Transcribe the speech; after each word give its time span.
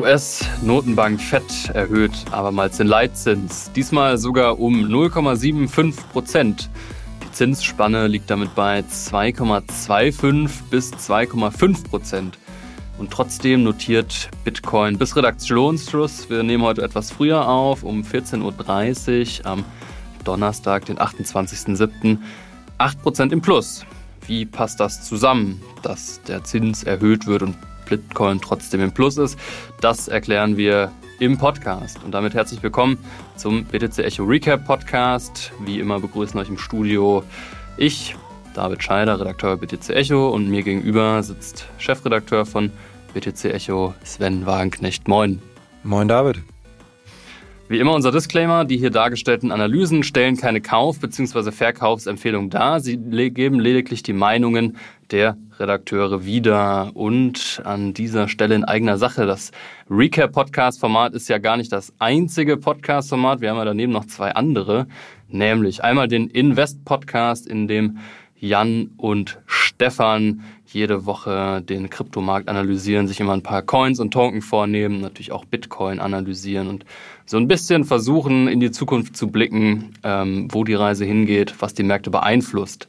US-Notenbank 0.00 1.20
Fed 1.20 1.70
erhöht 1.74 2.12
abermals 2.30 2.78
den 2.78 2.86
Leitzins, 2.86 3.70
diesmal 3.72 4.16
sogar 4.16 4.58
um 4.58 4.86
0,75 4.86 5.94
Prozent. 6.10 6.70
Die 7.22 7.30
Zinsspanne 7.32 8.06
liegt 8.06 8.30
damit 8.30 8.54
bei 8.54 8.80
2,25 8.80 10.48
bis 10.70 10.92
2,5 10.92 11.88
Prozent. 11.88 12.38
Und 12.98 13.10
trotzdem 13.10 13.62
notiert 13.62 14.30
Bitcoin 14.42 14.96
bis 14.96 15.16
Redaktionsschluss. 15.16 16.30
Wir 16.30 16.42
nehmen 16.44 16.64
heute 16.64 16.82
etwas 16.82 17.10
früher 17.10 17.46
auf, 17.46 17.82
um 17.82 18.02
14.30 18.02 19.40
Uhr 19.40 19.46
am 19.46 19.64
Donnerstag, 20.24 20.86
den 20.86 20.98
28.07. 20.98 22.16
8% 22.78 23.32
im 23.32 23.42
Plus. 23.42 23.84
Wie 24.26 24.46
passt 24.46 24.80
das 24.80 25.06
zusammen, 25.06 25.60
dass 25.82 26.22
der 26.22 26.42
Zins 26.44 26.84
erhöht 26.84 27.26
wird 27.26 27.42
und 27.42 27.56
Bitcoin 27.90 28.40
trotzdem 28.40 28.80
im 28.80 28.92
Plus 28.92 29.18
ist. 29.18 29.38
Das 29.82 30.08
erklären 30.08 30.56
wir 30.56 30.90
im 31.18 31.36
Podcast. 31.36 32.02
Und 32.02 32.12
damit 32.12 32.32
herzlich 32.32 32.62
willkommen 32.62 32.96
zum 33.36 33.64
BTC 33.64 33.98
Echo 33.98 34.24
Recap 34.24 34.64
Podcast. 34.64 35.52
Wie 35.60 35.78
immer 35.78 36.00
begrüßen 36.00 36.40
euch 36.40 36.48
im 36.48 36.56
Studio 36.56 37.22
ich, 37.76 38.16
David 38.54 38.82
Scheider, 38.82 39.20
Redakteur 39.20 39.56
BTC 39.56 39.90
Echo 39.90 40.30
und 40.30 40.48
mir 40.48 40.62
gegenüber 40.62 41.22
sitzt 41.22 41.66
Chefredakteur 41.78 42.46
von 42.46 42.70
BTC 43.12 43.46
Echo 43.46 43.94
Sven 44.04 44.46
Wagenknecht. 44.46 45.06
Moin. 45.08 45.42
Moin 45.82 46.08
David. 46.08 46.42
Wie 47.70 47.78
immer 47.78 47.94
unser 47.94 48.10
Disclaimer, 48.10 48.64
die 48.64 48.78
hier 48.78 48.90
dargestellten 48.90 49.52
Analysen 49.52 50.02
stellen 50.02 50.36
keine 50.36 50.60
Kauf- 50.60 50.98
bzw. 50.98 51.52
Verkaufsempfehlung 51.52 52.50
dar. 52.50 52.80
Sie 52.80 52.96
geben 52.96 53.60
lediglich 53.60 54.02
die 54.02 54.12
Meinungen 54.12 54.76
der 55.12 55.36
Redakteure 55.56 56.24
wieder. 56.24 56.90
Und 56.94 57.62
an 57.64 57.94
dieser 57.94 58.26
Stelle 58.26 58.56
in 58.56 58.64
eigener 58.64 58.98
Sache, 58.98 59.24
das 59.24 59.52
Recap-Podcast-Format 59.88 61.14
ist 61.14 61.28
ja 61.28 61.38
gar 61.38 61.56
nicht 61.56 61.70
das 61.70 61.92
einzige 62.00 62.56
Podcast-Format. 62.56 63.40
Wir 63.40 63.50
haben 63.50 63.58
ja 63.58 63.64
daneben 63.66 63.92
noch 63.92 64.06
zwei 64.06 64.32
andere, 64.32 64.88
nämlich 65.28 65.84
einmal 65.84 66.08
den 66.08 66.26
Invest-Podcast, 66.26 67.46
in 67.46 67.68
dem 67.68 67.98
Jan 68.34 68.90
und 68.96 69.38
Stefan 69.46 70.42
jede 70.72 71.06
Woche 71.06 71.62
den 71.62 71.90
Kryptomarkt 71.90 72.48
analysieren, 72.48 73.08
sich 73.08 73.20
immer 73.20 73.32
ein 73.32 73.42
paar 73.42 73.62
Coins 73.62 74.00
und 74.00 74.12
Token 74.12 74.42
vornehmen, 74.42 75.00
natürlich 75.00 75.32
auch 75.32 75.44
Bitcoin 75.44 76.00
analysieren 76.00 76.68
und 76.68 76.84
so 77.26 77.36
ein 77.36 77.48
bisschen 77.48 77.84
versuchen, 77.84 78.48
in 78.48 78.60
die 78.60 78.70
Zukunft 78.70 79.16
zu 79.16 79.28
blicken, 79.28 79.92
ähm, 80.02 80.48
wo 80.50 80.64
die 80.64 80.74
Reise 80.74 81.04
hingeht, 81.04 81.54
was 81.60 81.74
die 81.74 81.82
Märkte 81.82 82.10
beeinflusst. 82.10 82.88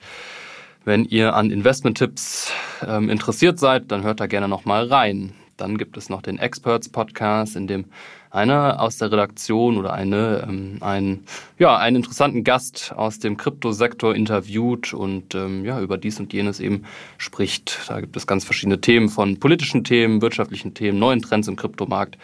Wenn 0.83 1.05
ihr 1.05 1.35
an 1.35 1.51
Investment-Tipps 1.51 2.51
ähm, 2.87 3.09
interessiert 3.09 3.59
seid, 3.59 3.91
dann 3.91 4.03
hört 4.03 4.19
da 4.19 4.25
gerne 4.25 4.47
noch 4.47 4.65
mal 4.65 4.87
rein. 4.87 5.33
Dann 5.57 5.77
gibt 5.77 5.95
es 5.95 6.09
noch 6.09 6.23
den 6.23 6.39
Experts 6.39 6.89
Podcast, 6.89 7.55
in 7.55 7.67
dem 7.67 7.85
einer 8.31 8.81
aus 8.81 8.97
der 8.97 9.11
Redaktion 9.11 9.77
oder 9.77 9.93
eine 9.93 10.45
ähm, 10.47 10.77
ein, 10.79 11.25
ja, 11.59 11.77
einen 11.77 11.97
interessanten 11.97 12.43
Gast 12.43 12.93
aus 12.95 13.19
dem 13.19 13.37
Kryptosektor 13.37 14.15
interviewt 14.15 14.93
und 14.93 15.35
ähm, 15.35 15.65
ja, 15.65 15.79
über 15.81 15.97
dies 15.97 16.19
und 16.19 16.33
jenes 16.33 16.59
eben 16.59 16.85
spricht. 17.17 17.81
Da 17.87 17.99
gibt 17.99 18.15
es 18.15 18.25
ganz 18.25 18.45
verschiedene 18.45 18.79
Themen 18.79 19.09
von 19.09 19.39
politischen 19.39 19.83
Themen, 19.83 20.21
wirtschaftlichen 20.21 20.73
Themen, 20.73 20.97
neuen 20.97 21.21
Trends 21.21 21.47
im 21.47 21.57
Kryptomarkt 21.57 22.17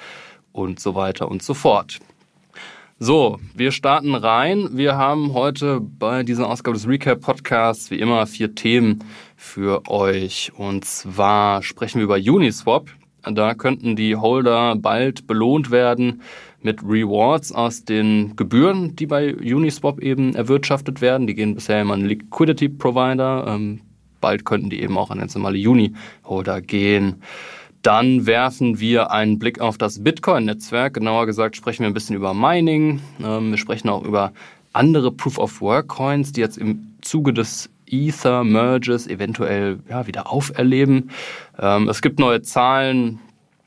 und 0.54 0.80
so 0.80 0.96
weiter 0.96 1.30
und 1.30 1.44
so 1.44 1.54
fort. 1.54 2.00
So, 3.00 3.38
wir 3.54 3.72
starten 3.72 4.16
rein. 4.16 4.70
Wir 4.72 4.96
haben 4.96 5.34
heute 5.34 5.80
bei 5.80 6.24
dieser 6.24 6.50
Ausgabe 6.50 6.76
des 6.76 6.88
Recap 6.88 7.22
Podcasts 7.22 7.92
wie 7.92 8.00
immer 8.00 8.26
vier 8.26 8.56
Themen 8.56 9.04
für 9.36 9.88
euch. 9.88 10.52
Und 10.56 10.84
zwar 10.84 11.62
sprechen 11.62 12.00
wir 12.00 12.06
über 12.06 12.16
Uniswap. 12.16 12.90
Da 13.34 13.54
könnten 13.54 13.96
die 13.96 14.16
Holder 14.16 14.76
bald 14.76 15.28
belohnt 15.28 15.72
werden 15.72 16.22
mit 16.62 16.82
Rewards 16.84 17.52
aus 17.52 17.86
den 17.86 18.36
Gebühren, 18.36 18.96
die 18.96 19.06
bei 19.06 19.36
Uniswap 19.36 20.00
eben 20.00 20.36
erwirtschaftet 20.36 21.02
werden. 21.02 21.28
Die 21.28 21.36
gehen 21.36 21.56
bisher 21.56 21.82
immer 21.82 21.94
an 21.94 22.06
Liquidity 22.06 22.70
Provider. 22.70 23.46
Ähm, 23.48 23.82
bald 24.20 24.46
könnten 24.46 24.70
die 24.70 24.82
eben 24.82 24.98
auch 24.98 25.12
an 25.12 25.20
ganz 25.20 25.36
normale 25.36 25.58
Uni-Holder 25.58 26.62
gehen. 26.62 27.22
Dann 27.84 28.26
werfen 28.26 28.80
wir 28.80 29.12
einen 29.12 29.40
Blick 29.40 29.62
auf 29.62 29.78
das 29.78 30.04
Bitcoin-Netzwerk. 30.04 30.96
Genauer 30.96 31.26
gesagt 31.26 31.56
sprechen 31.56 31.84
wir 31.84 31.88
ein 31.88 31.94
bisschen 31.94 32.16
über 32.16 32.34
Mining. 32.34 33.00
Ähm, 33.24 33.52
wir 33.52 33.58
sprechen 33.58 33.90
auch 33.90 34.04
über 34.04 34.34
andere 34.74 35.12
Proof-of-Work-Coins, 35.12 36.34
die 36.34 36.42
jetzt 36.42 36.58
im 36.58 36.96
Zuge 37.02 37.34
des 37.34 37.70
Ether-Merges 37.90 39.08
eventuell 39.08 39.80
ja, 39.90 40.08
wieder 40.08 40.32
auferleben. 40.32 41.12
Ähm, 41.60 41.90
es 41.90 42.02
gibt 42.02 42.20
neue 42.20 42.42
Zahlen 42.42 43.20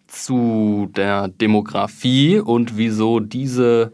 zu 0.06 0.90
der 0.94 1.28
Demografie 1.28 2.38
und 2.38 2.76
wieso 2.76 3.20
diese 3.20 3.92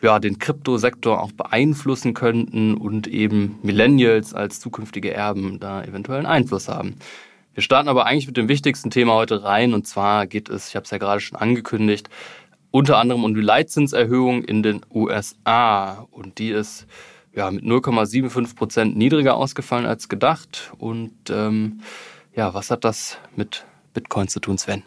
ja, 0.00 0.18
den 0.18 0.38
Kryptosektor 0.38 1.20
auch 1.20 1.32
beeinflussen 1.32 2.14
könnten 2.14 2.74
und 2.74 3.06
eben 3.08 3.58
Millennials 3.62 4.32
als 4.32 4.60
zukünftige 4.60 5.12
Erben 5.12 5.58
da 5.58 5.82
eventuell 5.82 6.18
einen 6.18 6.26
Einfluss 6.26 6.68
haben. 6.68 6.96
Wir 7.54 7.62
starten 7.62 7.88
aber 7.88 8.06
eigentlich 8.06 8.28
mit 8.28 8.36
dem 8.36 8.48
wichtigsten 8.48 8.90
Thema 8.90 9.14
heute 9.14 9.42
rein 9.42 9.74
und 9.74 9.86
zwar 9.86 10.28
geht 10.28 10.48
es, 10.48 10.68
ich 10.68 10.76
habe 10.76 10.84
es 10.84 10.90
ja 10.90 10.98
gerade 10.98 11.20
schon 11.20 11.38
angekündigt, 11.38 12.08
unter 12.70 12.98
anderem 12.98 13.24
um 13.24 13.34
die 13.34 13.40
Leitzinserhöhung 13.40 14.44
in 14.44 14.62
den 14.62 14.82
USA 14.94 16.06
und 16.12 16.38
die 16.38 16.50
ist 16.50 16.86
ja 17.38 17.50
mit 17.50 17.64
0,75 17.64 18.54
Prozent 18.54 18.96
niedriger 18.96 19.36
ausgefallen 19.36 19.86
als 19.86 20.08
gedacht 20.08 20.72
und 20.78 21.14
ähm, 21.30 21.80
ja, 22.34 22.52
was 22.54 22.70
hat 22.70 22.84
das 22.84 23.18
mit 23.34 23.64
Bitcoin 23.94 24.28
zu 24.28 24.40
tun, 24.40 24.58
Sven? 24.58 24.82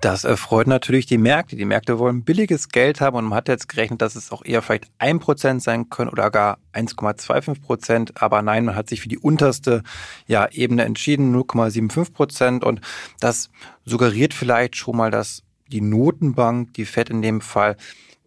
Das 0.00 0.24
erfreut 0.24 0.66
natürlich 0.66 1.04
die 1.04 1.18
Märkte. 1.18 1.56
Die 1.56 1.66
Märkte 1.66 1.98
wollen 1.98 2.24
billiges 2.24 2.70
Geld 2.70 3.02
haben 3.02 3.18
und 3.18 3.26
man 3.26 3.36
hat 3.36 3.48
jetzt 3.48 3.68
gerechnet, 3.68 4.00
dass 4.00 4.16
es 4.16 4.32
auch 4.32 4.42
eher 4.42 4.62
vielleicht 4.62 4.86
ein 4.98 5.20
Prozent 5.20 5.62
sein 5.62 5.90
können 5.90 6.08
oder 6.08 6.30
gar 6.30 6.56
1,25 6.72 7.60
Prozent. 7.60 8.22
Aber 8.22 8.40
nein, 8.40 8.64
man 8.64 8.76
hat 8.76 8.88
sich 8.88 9.02
für 9.02 9.10
die 9.10 9.18
unterste 9.18 9.82
ja, 10.26 10.48
Ebene 10.50 10.84
entschieden, 10.84 11.36
0,75 11.36 12.14
Prozent. 12.14 12.64
Und 12.64 12.80
das 13.20 13.50
suggeriert 13.84 14.32
vielleicht 14.32 14.74
schon 14.76 14.96
mal, 14.96 15.10
dass 15.10 15.42
die 15.72 15.80
Notenbank, 15.80 16.74
die 16.74 16.84
Fed 16.84 17.10
in 17.10 17.22
dem 17.22 17.40
Fall, 17.40 17.76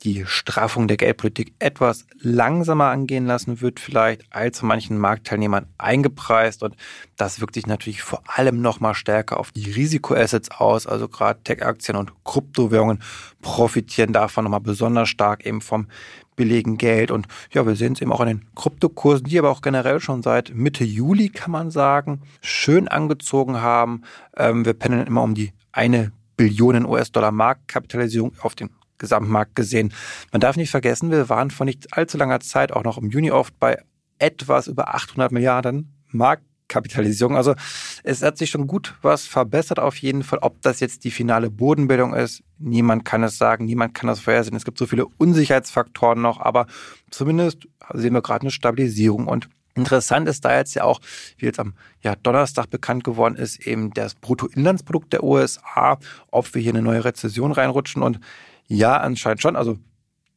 die 0.03 0.25
Straffung 0.25 0.87
der 0.87 0.97
Geldpolitik 0.97 1.53
etwas 1.59 2.05
langsamer 2.19 2.89
angehen 2.89 3.25
lassen 3.25 3.61
wird, 3.61 3.79
vielleicht 3.79 4.23
als 4.31 4.61
manchen 4.61 4.97
Marktteilnehmern 4.97 5.67
eingepreist. 5.77 6.61
Und 6.63 6.75
das 7.15 7.39
wirkt 7.39 7.55
sich 7.55 7.67
natürlich 7.67 8.01
vor 8.01 8.21
allem 8.25 8.61
nochmal 8.61 8.95
stärker 8.95 9.39
auf 9.39 9.51
die 9.51 9.71
Risikoassets 9.71 10.51
aus. 10.51 10.87
Also 10.87 11.07
gerade 11.07 11.41
Tech-Aktien 11.43 11.95
und 11.95 12.11
Kryptowährungen 12.25 13.01
profitieren 13.41 14.13
davon 14.13 14.43
nochmal 14.43 14.59
besonders 14.59 15.07
stark 15.07 15.45
eben 15.45 15.61
vom 15.61 15.87
billigen 16.35 16.77
Geld. 16.77 17.09
Und 17.09 17.27
ja, 17.51 17.65
wir 17.65 17.75
sehen 17.75 17.93
es 17.93 18.01
eben 18.01 18.11
auch 18.11 18.19
an 18.19 18.27
den 18.27 18.45
Kryptokursen, 18.55 19.27
die 19.27 19.39
aber 19.39 19.51
auch 19.51 19.61
generell 19.61 20.01
schon 20.01 20.21
seit 20.21 20.53
Mitte 20.53 20.83
Juli, 20.83 21.29
kann 21.29 21.51
man 21.51 21.71
sagen, 21.71 22.21
schön 22.41 22.87
angezogen 22.87 23.61
haben. 23.61 24.01
Ähm, 24.35 24.65
wir 24.65 24.73
pendeln 24.73 25.07
immer 25.07 25.23
um 25.23 25.33
die 25.33 25.53
eine 25.71 26.11
Billionen 26.35 26.85
US-Dollar 26.85 27.31
Marktkapitalisierung 27.31 28.33
auf 28.41 28.55
den 28.55 28.69
Gesamtmarkt 28.97 29.55
gesehen. 29.55 29.94
Man 30.31 30.41
darf 30.41 30.55
nicht 30.55 30.71
vergessen, 30.71 31.11
wir 31.11 31.29
waren 31.29 31.51
vor 31.51 31.66
nicht 31.66 31.95
allzu 31.97 32.17
langer 32.17 32.39
Zeit 32.39 32.71
auch 32.71 32.83
noch 32.83 32.97
im 32.97 33.09
Juni 33.09 33.31
oft 33.31 33.59
bei 33.59 33.83
etwas 34.19 34.67
über 34.67 34.95
800 34.95 35.31
Milliarden 35.31 35.94
Marktkapitalisierung. 36.09 37.35
Also 37.35 37.55
es 38.03 38.21
hat 38.21 38.38
sich 38.38 38.49
schon 38.49 38.67
gut 38.67 38.95
was 39.01 39.25
verbessert 39.25 39.79
auf 39.79 39.97
jeden 39.97 40.23
Fall. 40.23 40.39
Ob 40.41 40.61
das 40.61 40.79
jetzt 40.79 41.03
die 41.03 41.11
finale 41.11 41.49
Bodenbildung 41.49 42.13
ist, 42.13 42.44
niemand 42.59 43.03
kann 43.03 43.23
es 43.23 43.38
sagen, 43.38 43.65
niemand 43.65 43.94
kann 43.94 44.07
das 44.07 44.21
vorhersehen. 44.21 44.55
Es 44.55 44.65
gibt 44.65 44.77
so 44.77 44.85
viele 44.85 45.05
Unsicherheitsfaktoren 45.17 46.21
noch, 46.21 46.39
aber 46.39 46.67
zumindest 47.11 47.67
sehen 47.94 48.13
wir 48.13 48.21
gerade 48.21 48.44
eine 48.44 48.51
Stabilisierung 48.51 49.27
und 49.27 49.50
Interessant 49.75 50.27
ist 50.27 50.45
da 50.45 50.55
jetzt 50.55 50.75
ja 50.75 50.83
auch, 50.83 50.99
wie 51.37 51.45
jetzt 51.45 51.59
am 51.59 51.73
ja, 52.01 52.15
Donnerstag 52.15 52.69
bekannt 52.69 53.03
geworden 53.03 53.35
ist, 53.35 53.65
eben 53.65 53.91
das 53.93 54.13
Bruttoinlandsprodukt 54.15 55.13
der 55.13 55.23
USA, 55.23 55.97
ob 56.29 56.53
wir 56.53 56.61
hier 56.61 56.73
eine 56.73 56.81
neue 56.81 57.03
Rezession 57.03 57.51
reinrutschen. 57.51 58.03
Und 58.03 58.19
ja, 58.67 58.97
anscheinend 58.97 59.41
schon. 59.41 59.55
Also 59.55 59.77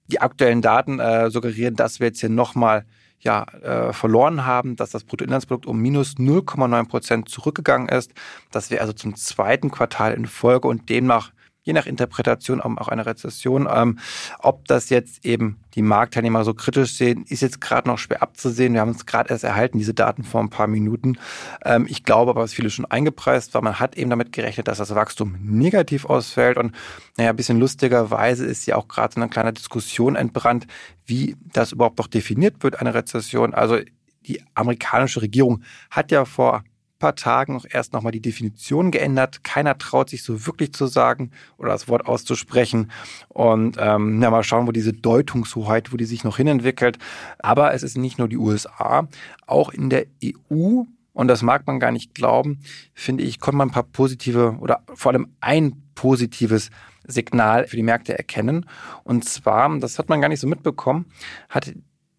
die 0.07 0.21
aktuellen 0.21 0.63
Daten 0.63 1.01
äh, 1.01 1.31
suggerieren, 1.31 1.77
dass 1.77 2.01
wir 2.01 2.09
jetzt 2.09 2.21
hier 2.21 2.31
nochmal 2.31 2.87
ja, 3.19 3.45
äh, 3.63 3.93
verloren 3.93 4.47
haben, 4.47 4.77
dass 4.77 4.91
das 4.91 5.05
Bruttoinlandsprodukt 5.05 5.67
um 5.67 5.81
minus 5.81 6.17
0,9 6.17 6.89
Prozent 6.89 7.29
zurückgegangen 7.29 7.89
ist. 7.89 8.13
Das 8.51 8.71
wäre 8.71 8.81
also 8.81 8.93
zum 8.93 9.17
zweiten 9.17 9.71
Quartal 9.71 10.15
in 10.15 10.27
Folge 10.27 10.69
und 10.69 10.89
demnach 10.89 11.33
je 11.67 11.73
nach 11.73 11.87
Interpretation 11.87 12.61
auch 12.61 12.89
eine 12.89 13.05
Rezession. 13.05 13.69
Ähm, 13.71 13.99
ob 14.39 14.67
das 14.69 14.89
jetzt 14.89 15.25
eben 15.25 15.59
die 15.75 15.83
Marktteilnehmer 15.83 16.45
so 16.45 16.55
kritisch 16.55 16.95
sehen, 16.95 17.25
ist 17.29 17.43
jetzt 17.43 17.61
gerade 17.61 17.89
noch 17.89 17.99
schwer 17.99 18.23
abzusehen. 18.23 18.73
Wir 18.73 18.81
haben 18.81 18.91
uns 18.91 19.05
gerade 19.05 19.31
erst 19.31 19.45
erhalten, 19.45 19.79
diese 19.79 19.93
Daten 19.93 20.23
vor 20.23 20.41
ein 20.41 20.49
paar 20.49 20.69
Minuten. 20.69 21.19
Ähm, 21.65 21.87
ich 21.89 22.05
glaube 22.05 22.31
aber, 22.31 22.43
was 22.43 22.55
viele 22.55 22.71
schon 22.71 22.85
eingepreist 22.85 23.53
war, 23.53 23.63
man 23.63 23.81
hat 23.81 23.97
eben 23.97 24.11
damit 24.11 24.33
gerechnet, 24.33 24.69
dass 24.69 24.79
das 24.79 24.95
Wachstum 24.95 25.37
negativ 25.43 26.05
ausfällt. 26.05 26.57
Und 26.57 26.73
naja, 27.17 27.31
ein 27.31 27.37
bisschen 27.37 27.59
lustigerweise 27.59 28.47
ist 28.47 28.65
ja 28.67 28.77
auch 28.77 28.87
gerade 28.87 29.15
so 29.15 29.21
eine 29.21 29.29
kleine 29.29 29.53
Diskussion 29.53 30.15
entbrannt, 30.15 30.69
wie 31.05 31.37
das 31.53 31.73
überhaupt 31.73 31.99
noch 31.99 32.07
definiert 32.07 32.63
wird, 32.63 32.81
eine 32.81 32.95
Rezession. 32.95 33.55
Also 33.55 33.79
die 34.27 34.41
amerikanische 34.55 35.21
Regierung 35.21 35.63
hat 35.91 36.13
ja 36.13 36.25
vor 36.25 36.63
paar 36.99 37.15
Tagen 37.15 37.57
auch 37.57 37.65
erst 37.69 37.93
nochmal 37.93 38.13
die 38.13 38.21
Definition 38.21 38.91
geändert. 38.91 39.45
Keiner 39.45 39.79
traut 39.79 40.11
sich 40.11 40.23
so 40.23 40.47
wirklich 40.47 40.73
zu 40.73 40.87
sagen 40.87 41.31
oder 41.59 41.71
das 41.71 41.89
Wort 41.89 42.07
auszusprechen. 42.07 42.91
Und 43.29 43.77
ähm, 43.79 44.23
ja, 44.23 44.31
mal 44.31 44.43
schauen, 44.43 44.67
wo 44.67 44.73
diese 44.73 44.93
Deutungshoheit, 44.93 45.93
wo 45.93 45.97
die 45.97 46.05
sich 46.05 46.25
noch 46.25 46.37
hinentwickelt. 46.37 46.99
Aber 47.39 47.75
es 47.75 47.83
ist 47.83 47.97
nicht 47.97 48.19
nur 48.19 48.29
die 48.29 48.39
USA, 48.39 49.09
auch 49.47 49.71
in 49.71 49.91
der 49.91 50.07
EU 50.25 50.85
und 51.17 51.29
das 51.29 51.43
mag 51.43 51.67
man 51.67 51.81
gar 51.81 51.93
nicht 51.93 52.15
glauben, 52.15 52.59
finde 52.93 53.25
ich, 53.25 53.41
konnte 53.41 53.57
man 53.57 53.69
ein 53.69 53.73
paar 53.73 53.85
positive 53.85 54.59
oder 54.61 54.83
vor 54.95 55.13
allem 55.13 55.29
ein 55.41 55.83
positives 55.95 56.69
Signal 57.07 57.67
für 57.67 57.77
die 57.77 57.83
Märkte 57.83 58.19
erkennen. 58.19 58.67
Und 59.03 59.25
zwar, 59.25 59.79
das 59.79 59.99
hat 59.99 60.11
man 60.11 60.21
gar 60.21 60.29
nicht 60.29 60.41
so 60.41 60.47
mitbekommen, 60.47 61.07
hat 61.49 61.73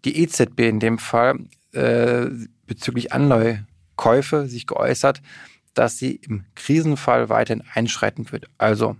die 0.03 0.23
EZB 0.23 0.61
in 0.61 0.79
dem 0.79 0.97
Fall 0.97 1.37
äh, 1.73 2.25
bezüglich 2.65 3.13
Anleihekäufe 3.97 4.47
sich 4.47 4.67
geäußert, 4.67 5.21
dass 5.73 5.97
sie 5.97 6.15
im 6.15 6.45
Krisenfall 6.55 7.29
weiterhin 7.29 7.63
einschreiten 7.73 8.31
wird. 8.31 8.47
Also, 8.57 8.95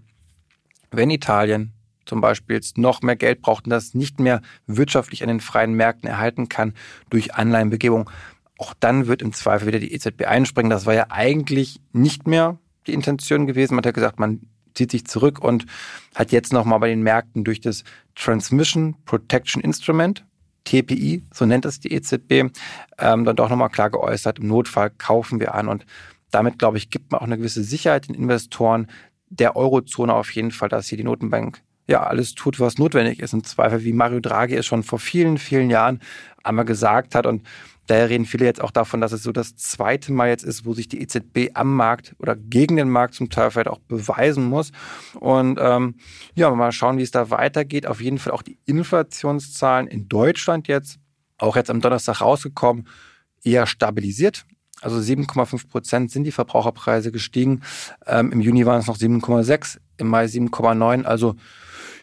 wenn 0.91 1.09
Italien 1.09 1.73
zum 2.05 2.21
Beispiel 2.21 2.55
jetzt 2.55 2.77
noch 2.77 3.01
mehr 3.01 3.15
Geld 3.15 3.41
braucht 3.41 3.65
und 3.65 3.71
das 3.71 3.93
nicht 3.93 4.19
mehr 4.19 4.41
wirtschaftlich 4.65 5.23
an 5.23 5.27
den 5.27 5.39
freien 5.41 5.73
Märkten 5.73 6.09
erhalten 6.09 6.49
kann 6.49 6.73
durch 7.09 7.35
Anleihenbegebung, 7.35 8.09
auch 8.57 8.73
dann 8.79 9.07
wird 9.07 9.21
im 9.21 9.33
Zweifel 9.33 9.67
wieder 9.67 9.79
die 9.79 9.93
EZB 9.93 10.25
einspringen. 10.25 10.69
Das 10.69 10.85
war 10.85 10.93
ja 10.93 11.07
eigentlich 11.09 11.79
nicht 11.91 12.27
mehr 12.27 12.57
die 12.87 12.93
Intention 12.93 13.45
gewesen. 13.45 13.75
Man 13.75 13.79
hat 13.79 13.87
ja 13.87 13.91
gesagt, 13.91 14.19
man 14.19 14.41
zieht 14.73 14.91
sich 14.91 15.05
zurück 15.05 15.39
und 15.39 15.65
hat 16.15 16.31
jetzt 16.31 16.53
nochmal 16.53 16.79
bei 16.79 16.87
den 16.87 17.01
Märkten 17.01 17.43
durch 17.43 17.59
das 17.59 17.83
Transmission 18.15 18.95
Protection 19.05 19.61
Instrument, 19.61 20.25
TPI, 20.67 21.23
so 21.33 21.45
nennt 21.45 21.65
es 21.65 21.79
die 21.79 21.93
EZB, 21.93 22.51
ähm, 22.97 23.25
dann 23.25 23.35
doch 23.35 23.49
nochmal 23.49 23.69
klar 23.69 23.89
geäußert, 23.89 24.39
im 24.39 24.47
Notfall 24.47 24.91
kaufen 24.91 25.39
wir 25.39 25.55
an. 25.55 25.67
Und 25.67 25.85
damit, 26.31 26.59
glaube 26.59 26.77
ich, 26.77 26.89
gibt 26.89 27.11
man 27.11 27.21
auch 27.21 27.25
eine 27.25 27.37
gewisse 27.37 27.63
Sicherheit 27.63 28.07
den 28.07 28.15
Investoren 28.15 28.87
der 29.29 29.55
Eurozone 29.55 30.13
auf 30.13 30.31
jeden 30.31 30.51
Fall, 30.51 30.69
dass 30.69 30.87
hier 30.87 30.97
die 30.97 31.03
Notenbank 31.03 31.61
ja 31.87 32.03
alles 32.03 32.35
tut, 32.35 32.59
was 32.59 32.77
notwendig 32.77 33.19
ist. 33.19 33.33
Im 33.33 33.43
Zweifel, 33.43 33.83
wie 33.83 33.93
Mario 33.93 34.19
Draghi 34.19 34.55
es 34.55 34.65
schon 34.65 34.83
vor 34.83 34.99
vielen, 34.99 35.37
vielen 35.37 35.69
Jahren 35.69 36.01
einmal 36.43 36.65
gesagt 36.65 37.15
hat. 37.15 37.25
Und 37.25 37.43
Daher 37.87 38.09
reden 38.09 38.25
viele 38.25 38.45
jetzt 38.45 38.61
auch 38.61 38.71
davon, 38.71 38.99
dass 38.99 39.13
es 39.13 39.23
so 39.23 39.31
das 39.31 39.55
zweite 39.55 40.11
Mal 40.11 40.27
jetzt 40.27 40.43
ist, 40.43 40.65
wo 40.65 40.73
sich 40.73 40.89
die 40.89 41.01
EZB 41.01 41.51
am 41.53 41.73
Markt 41.73 42.15
oder 42.19 42.35
gegen 42.35 42.75
den 42.75 42.89
Markt 42.89 43.15
zum 43.15 43.29
Teil 43.29 43.49
vielleicht 43.49 43.69
auch 43.69 43.79
beweisen 43.79 44.45
muss. 44.45 44.71
Und 45.19 45.57
ähm, 45.59 45.95
ja, 46.35 46.51
mal 46.51 46.73
schauen, 46.73 46.97
wie 46.97 47.03
es 47.03 47.11
da 47.11 47.29
weitergeht. 47.29 47.87
Auf 47.87 48.01
jeden 48.01 48.19
Fall 48.19 48.33
auch 48.33 48.41
die 48.41 48.59
Inflationszahlen 48.65 49.87
in 49.87 50.09
Deutschland 50.09 50.67
jetzt, 50.67 50.99
auch 51.37 51.55
jetzt 51.55 51.69
am 51.69 51.79
Donnerstag 51.79 52.19
rausgekommen, 52.19 52.87
eher 53.41 53.65
stabilisiert. 53.65 54.45
Also 54.81 54.97
7,5 54.97 55.69
Prozent 55.69 56.11
sind 56.11 56.25
die 56.25 56.31
Verbraucherpreise 56.31 57.11
gestiegen. 57.11 57.61
Ähm, 58.05 58.31
Im 58.33 58.41
Juni 58.41 58.65
waren 58.65 58.79
es 58.79 58.87
noch 58.87 58.97
7,6, 58.97 59.77
im 59.97 60.07
Mai 60.07 60.25
7,9. 60.25 61.03
Also 61.03 61.35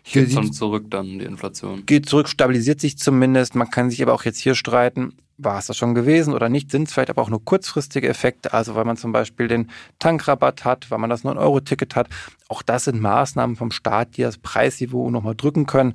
hier 0.02 0.24
geht 0.24 0.54
zurück 0.54 0.86
dann 0.90 1.18
die 1.18 1.24
Inflation. 1.24 1.86
Geht 1.86 2.08
zurück, 2.08 2.28
stabilisiert 2.28 2.80
sich 2.80 2.98
zumindest. 2.98 3.54
Man 3.54 3.70
kann 3.70 3.90
sich 3.90 4.02
aber 4.02 4.12
auch 4.12 4.24
jetzt 4.24 4.38
hier 4.38 4.54
streiten 4.54 5.14
war 5.36 5.58
es 5.58 5.66
das 5.66 5.76
schon 5.76 5.94
gewesen 5.94 6.32
oder 6.32 6.48
nicht, 6.48 6.70
sind 6.70 6.88
es 6.88 6.94
vielleicht 6.94 7.10
aber 7.10 7.22
auch 7.22 7.30
nur 7.30 7.44
kurzfristige 7.44 8.08
Effekte, 8.08 8.52
also 8.52 8.74
weil 8.74 8.84
man 8.84 8.96
zum 8.96 9.12
Beispiel 9.12 9.48
den 9.48 9.70
Tankrabatt 9.98 10.64
hat, 10.64 10.90
weil 10.90 10.98
man 10.98 11.10
das 11.10 11.24
9-Euro-Ticket 11.24 11.96
hat. 11.96 12.08
Auch 12.48 12.62
das 12.62 12.84
sind 12.84 13.00
Maßnahmen 13.00 13.56
vom 13.56 13.70
Staat, 13.70 14.16
die 14.16 14.22
das 14.22 14.38
Preisniveau 14.38 15.10
nochmal 15.10 15.34
drücken 15.34 15.66
können. 15.66 15.94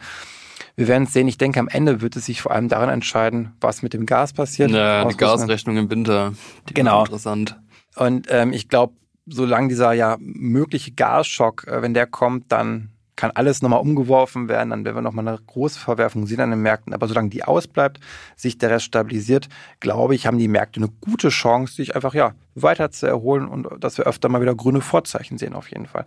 Wir 0.75 0.87
werden 0.87 1.03
es 1.03 1.13
sehen. 1.13 1.27
Ich 1.27 1.37
denke, 1.37 1.59
am 1.59 1.67
Ende 1.67 2.01
wird 2.01 2.15
es 2.15 2.25
sich 2.25 2.41
vor 2.41 2.51
allem 2.51 2.67
daran 2.67 2.89
entscheiden, 2.89 3.53
was 3.61 3.81
mit 3.81 3.93
dem 3.93 4.05
Gas 4.05 4.33
passiert. 4.33 4.71
Ja, 4.71 5.05
die 5.05 5.17
Gasrechnung 5.17 5.77
im 5.77 5.89
Winter, 5.89 6.33
die 6.67 6.73
genau. 6.73 7.01
interessant. 7.01 7.59
Und 7.95 8.27
ähm, 8.29 8.53
ich 8.53 8.69
glaube, 8.69 8.93
solange 9.25 9.69
dieser 9.69 9.93
ja 9.93 10.17
mögliche 10.19 10.91
Gasschock, 10.91 11.67
äh, 11.67 11.81
wenn 11.81 11.93
der 11.93 12.07
kommt, 12.07 12.51
dann 12.51 12.91
kann 13.19 13.31
alles 13.31 13.61
nochmal 13.61 13.81
umgeworfen 13.81 14.47
werden, 14.47 14.69
dann 14.69 14.85
werden 14.85 14.95
wir 14.95 15.01
nochmal 15.01 15.27
eine 15.27 15.37
große 15.37 15.77
Verwerfung 15.77 16.25
sehen 16.25 16.39
an 16.39 16.51
den 16.51 16.61
Märkten. 16.61 16.93
Aber 16.93 17.05
solange 17.09 17.27
die 17.27 17.43
ausbleibt, 17.43 17.99
sich 18.37 18.57
der 18.57 18.69
Rest 18.69 18.85
stabilisiert, 18.85 19.49
glaube 19.81 20.15
ich, 20.15 20.25
haben 20.25 20.37
die 20.37 20.47
Märkte 20.47 20.79
eine 20.79 20.87
gute 21.01 21.27
Chance, 21.27 21.73
sich 21.73 21.95
einfach 21.95 22.13
ja 22.13 22.31
weiter 22.55 22.91
zu 22.91 23.07
erholen 23.07 23.49
und 23.49 23.67
dass 23.83 23.97
wir 23.97 24.05
öfter 24.05 24.29
mal 24.29 24.39
wieder 24.39 24.55
grüne 24.55 24.79
Vorzeichen 24.79 25.37
sehen 25.37 25.53
auf 25.53 25.69
jeden 25.69 25.85
Fall. 25.85 26.05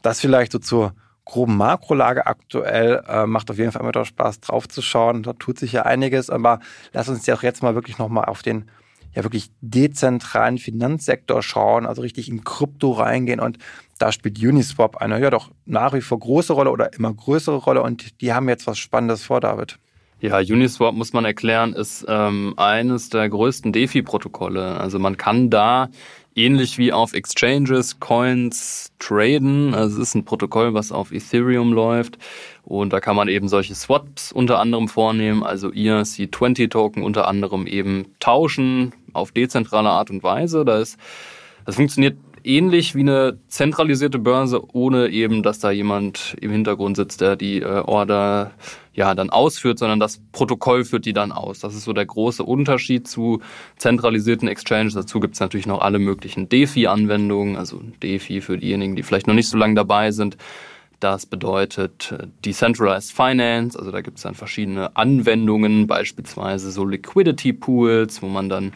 Das 0.00 0.20
vielleicht 0.20 0.52
so 0.52 0.58
zur 0.58 0.94
groben 1.26 1.54
Makrolage 1.58 2.26
aktuell. 2.26 3.04
Äh, 3.06 3.26
macht 3.26 3.50
auf 3.50 3.58
jeden 3.58 3.70
Fall 3.70 3.82
immer 3.82 3.92
doch 3.92 4.06
Spaß 4.06 4.40
drauf 4.40 4.66
zu 4.66 4.80
schauen. 4.80 5.22
Da 5.22 5.34
tut 5.34 5.58
sich 5.58 5.72
ja 5.72 5.82
einiges, 5.82 6.30
aber 6.30 6.60
lass 6.94 7.10
uns 7.10 7.26
ja 7.26 7.34
auch 7.34 7.42
jetzt 7.42 7.62
mal 7.62 7.74
wirklich 7.74 7.98
nochmal 7.98 8.24
auf 8.24 8.40
den 8.40 8.70
ja 9.14 9.22
wirklich 9.22 9.50
dezentralen 9.60 10.58
Finanzsektor 10.58 11.42
schauen, 11.42 11.86
also 11.86 12.02
richtig 12.02 12.28
in 12.28 12.42
Krypto 12.44 12.92
reingehen 12.92 13.40
und 13.40 13.58
da 13.98 14.12
spielt 14.12 14.38
Uniswap 14.38 14.96
eine 14.96 15.20
ja 15.20 15.30
doch 15.30 15.50
nach 15.66 15.92
wie 15.92 16.00
vor 16.00 16.18
große 16.18 16.52
Rolle 16.52 16.70
oder 16.70 16.92
immer 16.94 17.12
größere 17.12 17.56
Rolle 17.56 17.82
und 17.82 18.20
die 18.20 18.32
haben 18.32 18.48
jetzt 18.48 18.66
was 18.66 18.78
Spannendes 18.78 19.24
vor, 19.24 19.40
David. 19.40 19.78
Ja, 20.20 20.38
Uniswap 20.38 20.94
muss 20.94 21.12
man 21.12 21.24
erklären, 21.24 21.74
ist 21.74 22.06
ähm, 22.08 22.54
eines 22.56 23.10
der 23.10 23.28
größten 23.28 23.72
DeFi-Protokolle. 23.72 24.78
Also 24.80 24.98
man 24.98 25.16
kann 25.16 25.50
da 25.50 25.90
ähnlich 26.34 26.78
wie 26.78 26.92
auf 26.92 27.12
Exchanges 27.12 28.00
Coins 28.00 28.92
traden. 28.98 29.74
Also 29.74 30.00
es 30.00 30.08
ist 30.08 30.14
ein 30.14 30.24
Protokoll, 30.24 30.74
was 30.74 30.92
auf 30.92 31.12
Ethereum 31.12 31.72
läuft. 31.72 32.18
Und 32.62 32.92
da 32.92 33.00
kann 33.00 33.16
man 33.16 33.28
eben 33.28 33.48
solche 33.48 33.74
Swaps 33.74 34.32
unter 34.32 34.58
anderem 34.58 34.88
vornehmen, 34.88 35.42
also 35.42 35.68
ERC20-Token 35.68 37.02
unter 37.02 37.28
anderem 37.28 37.66
eben 37.66 38.06
tauschen 38.18 38.92
auf 39.12 39.32
dezentrale 39.32 39.90
Art 39.90 40.10
und 40.10 40.22
Weise. 40.22 40.64
Da 40.64 40.78
ist, 40.78 40.98
das 41.66 41.76
funktioniert 41.76 42.16
ähnlich 42.44 42.94
wie 42.94 43.00
eine 43.00 43.38
zentralisierte 43.48 44.18
Börse, 44.18 44.62
ohne 44.74 45.08
eben, 45.08 45.42
dass 45.42 45.58
da 45.58 45.70
jemand 45.70 46.36
im 46.40 46.50
Hintergrund 46.50 46.96
sitzt, 46.96 47.20
der 47.20 47.36
die 47.36 47.60
äh, 47.60 47.80
Order 47.80 48.52
ja 48.92 49.14
dann 49.14 49.30
ausführt, 49.30 49.78
sondern 49.78 49.98
das 49.98 50.20
Protokoll 50.32 50.84
führt 50.84 51.06
die 51.06 51.12
dann 51.12 51.32
aus. 51.32 51.58
Das 51.58 51.74
ist 51.74 51.84
so 51.84 51.92
der 51.92 52.06
große 52.06 52.44
Unterschied 52.44 53.08
zu 53.08 53.40
zentralisierten 53.76 54.46
Exchanges. 54.46 54.94
Dazu 54.94 55.18
gibt 55.20 55.34
es 55.34 55.40
natürlich 55.40 55.66
noch 55.66 55.80
alle 55.80 55.98
möglichen 55.98 56.48
DeFi-Anwendungen, 56.48 57.56
also 57.56 57.80
DeFi 58.02 58.40
für 58.40 58.58
diejenigen, 58.58 58.94
die 58.94 59.02
vielleicht 59.02 59.26
noch 59.26 59.34
nicht 59.34 59.48
so 59.48 59.56
lange 59.56 59.74
dabei 59.74 60.12
sind. 60.12 60.36
Das 61.00 61.26
bedeutet 61.26 62.12
äh, 62.12 62.26
Decentralized 62.44 63.12
Finance, 63.12 63.78
also 63.78 63.90
da 63.90 64.00
gibt 64.00 64.18
es 64.18 64.22
dann 64.22 64.34
verschiedene 64.34 64.96
Anwendungen, 64.96 65.86
beispielsweise 65.86 66.70
so 66.70 66.84
Liquidity 66.84 67.52
Pools, 67.52 68.22
wo 68.22 68.28
man 68.28 68.48
dann 68.48 68.72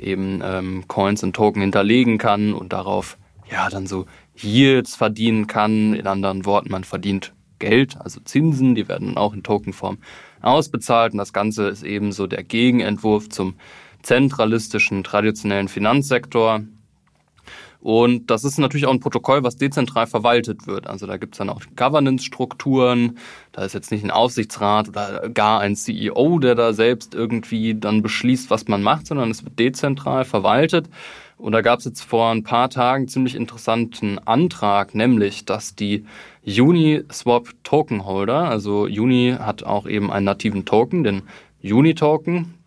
eben 0.00 0.40
ähm, 0.42 0.84
Coins 0.88 1.22
und 1.22 1.34
Token 1.34 1.62
hinterlegen 1.62 2.18
kann 2.18 2.52
und 2.52 2.72
darauf 2.72 3.18
ja 3.50 3.68
dann 3.70 3.86
so 3.86 4.06
Yields 4.36 4.94
verdienen 4.94 5.46
kann. 5.46 5.94
In 5.94 6.06
anderen 6.06 6.44
Worten, 6.44 6.70
man 6.70 6.84
verdient 6.84 7.32
Geld, 7.58 7.96
also 8.00 8.20
Zinsen, 8.20 8.74
die 8.74 8.88
werden 8.88 9.16
auch 9.16 9.34
in 9.34 9.42
Tokenform 9.42 9.98
ausbezahlt. 10.40 11.12
Und 11.12 11.18
das 11.18 11.32
Ganze 11.32 11.68
ist 11.68 11.82
eben 11.82 12.12
so 12.12 12.26
der 12.26 12.44
Gegenentwurf 12.44 13.28
zum 13.28 13.54
zentralistischen, 14.02 15.02
traditionellen 15.04 15.68
Finanzsektor. 15.68 16.62
Und 17.80 18.30
das 18.30 18.42
ist 18.44 18.58
natürlich 18.58 18.86
auch 18.86 18.92
ein 18.92 19.00
Protokoll, 19.00 19.44
was 19.44 19.56
dezentral 19.56 20.06
verwaltet 20.06 20.66
wird. 20.66 20.88
Also 20.88 21.06
da 21.06 21.16
gibt 21.16 21.34
es 21.34 21.38
dann 21.38 21.48
auch 21.48 21.62
Governance-Strukturen. 21.76 23.18
Da 23.52 23.64
ist 23.64 23.72
jetzt 23.72 23.92
nicht 23.92 24.04
ein 24.04 24.10
Aufsichtsrat 24.10 24.88
oder 24.88 25.28
gar 25.28 25.60
ein 25.60 25.76
CEO, 25.76 26.40
der 26.40 26.56
da 26.56 26.72
selbst 26.72 27.14
irgendwie 27.14 27.74
dann 27.74 28.02
beschließt, 28.02 28.50
was 28.50 28.66
man 28.66 28.82
macht, 28.82 29.06
sondern 29.06 29.30
es 29.30 29.44
wird 29.44 29.58
dezentral 29.58 30.24
verwaltet. 30.24 30.88
Und 31.36 31.52
da 31.52 31.60
gab 31.60 31.78
es 31.78 31.84
jetzt 31.84 32.02
vor 32.02 32.32
ein 32.32 32.42
paar 32.42 32.68
Tagen 32.68 33.06
ziemlich 33.06 33.36
interessanten 33.36 34.18
Antrag, 34.18 34.96
nämlich, 34.96 35.44
dass 35.44 35.76
die 35.76 36.04
Uniswap 36.44 37.50
Token 37.62 38.04
Holder, 38.04 38.48
also 38.48 38.82
Uni 38.82 39.36
hat 39.38 39.62
auch 39.62 39.86
eben 39.86 40.10
einen 40.10 40.24
nativen 40.24 40.64
Token, 40.64 41.04
den 41.04 41.22
Uni 41.62 41.94
Token, 41.94 42.57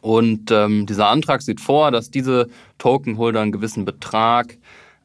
und 0.00 0.50
ähm, 0.50 0.86
dieser 0.86 1.08
Antrag 1.08 1.42
sieht 1.42 1.60
vor, 1.60 1.90
dass 1.90 2.10
diese 2.10 2.48
Tokenholder 2.78 3.40
einen 3.40 3.52
gewissen 3.52 3.84
Betrag 3.84 4.56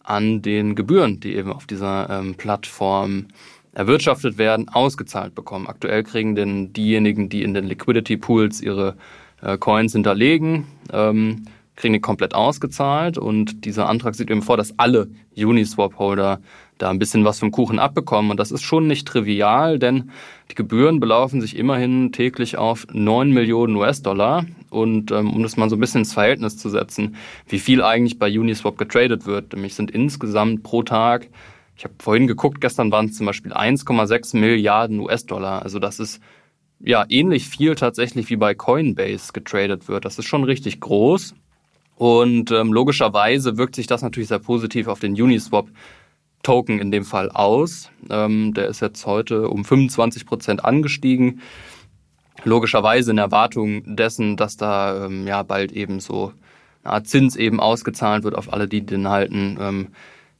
an 0.03 0.41
den 0.41 0.75
Gebühren, 0.75 1.19
die 1.19 1.35
eben 1.35 1.51
auf 1.51 1.65
dieser 1.65 2.09
ähm, 2.09 2.35
Plattform 2.35 3.27
erwirtschaftet 3.73 4.37
werden, 4.37 4.69
ausgezahlt 4.69 5.33
bekommen. 5.33 5.67
Aktuell 5.67 6.03
kriegen 6.03 6.35
denn 6.35 6.73
diejenigen, 6.73 7.29
die 7.29 7.43
in 7.43 7.53
den 7.53 7.65
Liquidity 7.65 8.17
Pools 8.17 8.61
ihre 8.61 8.95
äh, 9.41 9.57
Coins 9.57 9.93
hinterlegen, 9.93 10.67
ähm, 10.91 11.45
kriegen 11.75 11.93
die 11.93 11.99
komplett 11.99 12.35
ausgezahlt. 12.35 13.17
Und 13.17 13.65
dieser 13.65 13.87
Antrag 13.89 14.15
sieht 14.15 14.29
eben 14.29 14.41
vor, 14.41 14.57
dass 14.57 14.77
alle 14.77 15.09
Uniswap-Holder 15.35 16.39
da 16.77 16.89
ein 16.89 16.99
bisschen 16.99 17.25
was 17.25 17.39
vom 17.39 17.51
Kuchen 17.51 17.79
abbekommen. 17.79 18.31
Und 18.31 18.39
das 18.39 18.51
ist 18.51 18.61
schon 18.61 18.87
nicht 18.87 19.07
trivial, 19.07 19.79
denn 19.79 20.11
die 20.51 20.55
Gebühren 20.55 20.99
belaufen 20.99 21.41
sich 21.41 21.57
immerhin 21.57 22.11
täglich 22.11 22.57
auf 22.57 22.85
9 22.91 23.31
Millionen 23.31 23.75
US-Dollar. 23.75 24.45
Und 24.69 25.11
ähm, 25.11 25.31
um 25.31 25.43
das 25.43 25.57
mal 25.57 25.69
so 25.69 25.75
ein 25.75 25.79
bisschen 25.79 26.01
ins 26.01 26.13
Verhältnis 26.13 26.57
zu 26.57 26.69
setzen, 26.69 27.15
wie 27.47 27.59
viel 27.59 27.81
eigentlich 27.81 28.19
bei 28.19 28.27
Uniswap 28.27 28.77
getradet 28.77 29.25
wird. 29.25 29.53
Nämlich 29.53 29.75
sind 29.75 29.91
insgesamt 29.91 30.63
pro 30.63 30.83
Tag, 30.83 31.29
ich 31.75 31.83
habe 31.85 31.95
vorhin 31.99 32.27
geguckt, 32.27 32.61
gestern 32.61 32.91
waren 32.91 33.07
es 33.07 33.17
zum 33.17 33.25
Beispiel 33.25 33.51
1,6 33.51 34.37
Milliarden 34.37 34.99
US-Dollar. 34.99 35.63
Also 35.63 35.79
das 35.79 35.99
ist 35.99 36.21
ja 36.79 37.05
ähnlich 37.09 37.47
viel 37.47 37.75
tatsächlich 37.75 38.29
wie 38.29 38.35
bei 38.35 38.53
Coinbase 38.53 39.33
getradet 39.33 39.87
wird. 39.87 40.05
Das 40.05 40.19
ist 40.19 40.25
schon 40.25 40.43
richtig 40.43 40.79
groß. 40.81 41.33
Und 41.95 42.51
ähm, 42.51 42.73
logischerweise 42.73 43.57
wirkt 43.57 43.75
sich 43.75 43.87
das 43.87 44.01
natürlich 44.01 44.29
sehr 44.29 44.39
positiv 44.39 44.87
auf 44.87 44.99
den 44.99 45.13
Uniswap 45.13 45.67
Token 46.43 46.79
in 46.79 46.91
dem 46.91 47.05
Fall 47.05 47.29
aus. 47.31 47.89
Ähm, 48.09 48.53
der 48.53 48.67
ist 48.67 48.81
jetzt 48.81 49.05
heute 49.05 49.47
um 49.49 49.63
25 49.63 50.25
Prozent 50.25 50.65
angestiegen. 50.65 51.41
Logischerweise 52.43 53.11
in 53.11 53.17
Erwartung 53.17 53.95
dessen, 53.95 54.35
dass 54.35 54.57
da 54.57 55.05
ähm, 55.05 55.25
ja 55.25 55.43
bald 55.43 55.71
eben 55.71 55.99
so 56.01 56.33
eine 56.83 56.93
Art 56.93 57.07
Zins 57.07 57.37
eben 57.37 57.61
ausgezahlt 57.61 58.25
wird 58.25 58.35
auf 58.35 58.51
alle, 58.51 58.67
die 58.67 58.85
den 58.85 59.07
halten, 59.07 59.57
ähm, 59.59 59.87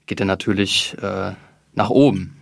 geht 0.06 0.20
er 0.20 0.26
natürlich 0.26 0.98
äh, 1.02 1.32
nach 1.74 1.90
oben. 1.90 2.36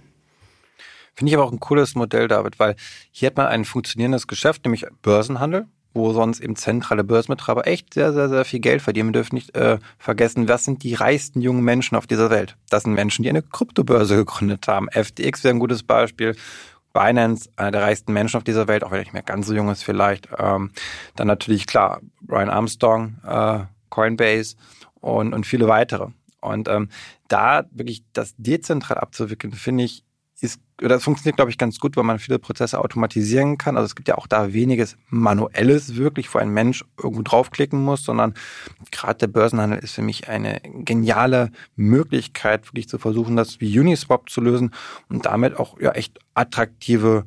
Finde 1.13 1.29
ich 1.29 1.37
aber 1.37 1.45
auch 1.45 1.51
ein 1.51 1.59
cooles 1.59 1.93
Modell, 1.93 2.27
David, 2.27 2.57
weil 2.57 2.75
hier 3.11 3.27
hat 3.27 3.37
man 3.37 3.45
ein 3.45 3.65
funktionierendes 3.65 4.25
Geschäft, 4.25 4.65
nämlich 4.65 4.85
Börsenhandel 5.03 5.67
wo 5.93 6.13
sonst 6.13 6.39
eben 6.39 6.55
zentrale 6.55 7.03
Börsenbetreiber 7.03 7.67
echt 7.67 7.93
sehr, 7.93 8.13
sehr, 8.13 8.29
sehr 8.29 8.45
viel 8.45 8.59
Geld 8.59 8.81
verdienen. 8.81 9.09
Wir 9.09 9.13
dürfen 9.13 9.35
nicht 9.35 9.55
äh, 9.55 9.79
vergessen, 9.97 10.47
was 10.47 10.63
sind 10.63 10.83
die 10.83 10.93
reichsten 10.93 11.41
jungen 11.41 11.63
Menschen 11.63 11.97
auf 11.97 12.07
dieser 12.07 12.29
Welt? 12.29 12.55
Das 12.69 12.83
sind 12.83 12.93
Menschen, 12.93 13.23
die 13.23 13.29
eine 13.29 13.41
Kryptobörse 13.41 14.15
gegründet 14.15 14.67
haben. 14.67 14.87
FTX 14.89 15.43
wäre 15.43 15.53
ein 15.55 15.59
gutes 15.59 15.83
Beispiel. 15.83 16.35
Binance, 16.93 17.49
einer 17.55 17.71
der 17.71 17.81
reichsten 17.83 18.13
Menschen 18.13 18.37
auf 18.37 18.43
dieser 18.43 18.67
Welt, 18.67 18.83
auch 18.83 18.91
wenn 18.91 18.99
er 18.99 19.03
nicht 19.03 19.13
mehr 19.13 19.23
ganz 19.23 19.47
so 19.47 19.53
jung 19.53 19.69
ist 19.69 19.83
vielleicht. 19.83 20.27
Ähm, 20.37 20.71
dann 21.15 21.27
natürlich, 21.27 21.65
klar, 21.65 22.01
Brian 22.21 22.49
Armstrong, 22.49 23.15
äh, 23.25 23.59
Coinbase 23.89 24.55
und, 24.99 25.33
und 25.33 25.45
viele 25.45 25.67
weitere. 25.67 26.07
Und 26.41 26.67
ähm, 26.67 26.89
da 27.27 27.65
wirklich 27.71 28.03
das 28.13 28.33
dezentral 28.37 28.97
abzuwickeln, 28.97 29.53
finde 29.53 29.85
ich, 29.85 30.03
ist, 30.41 30.59
oder 30.79 30.89
das 30.89 31.03
funktioniert, 31.03 31.35
glaube 31.35 31.51
ich, 31.51 31.57
ganz 31.57 31.79
gut, 31.79 31.95
weil 31.95 32.03
man 32.03 32.17
viele 32.17 32.39
Prozesse 32.39 32.79
automatisieren 32.79 33.57
kann. 33.59 33.77
Also 33.77 33.85
es 33.85 33.95
gibt 33.95 34.07
ja 34.07 34.17
auch 34.17 34.25
da 34.25 34.53
weniges 34.53 34.97
Manuelles 35.09 35.95
wirklich, 35.95 36.33
wo 36.33 36.39
ein 36.39 36.49
Mensch 36.49 36.83
irgendwo 36.97 37.21
draufklicken 37.21 37.79
muss, 37.79 38.03
sondern 38.03 38.33
gerade 38.91 39.19
der 39.19 39.27
Börsenhandel 39.27 39.79
ist 39.79 39.93
für 39.93 40.01
mich 40.01 40.27
eine 40.27 40.59
geniale 40.63 41.51
Möglichkeit, 41.75 42.67
wirklich 42.67 42.89
zu 42.89 42.97
versuchen, 42.97 43.35
das 43.35 43.61
wie 43.61 43.79
Uniswap 43.79 44.29
zu 44.29 44.41
lösen 44.41 44.71
und 45.09 45.27
damit 45.27 45.57
auch 45.57 45.79
ja 45.79 45.91
echt 45.91 46.19
attraktive 46.33 47.25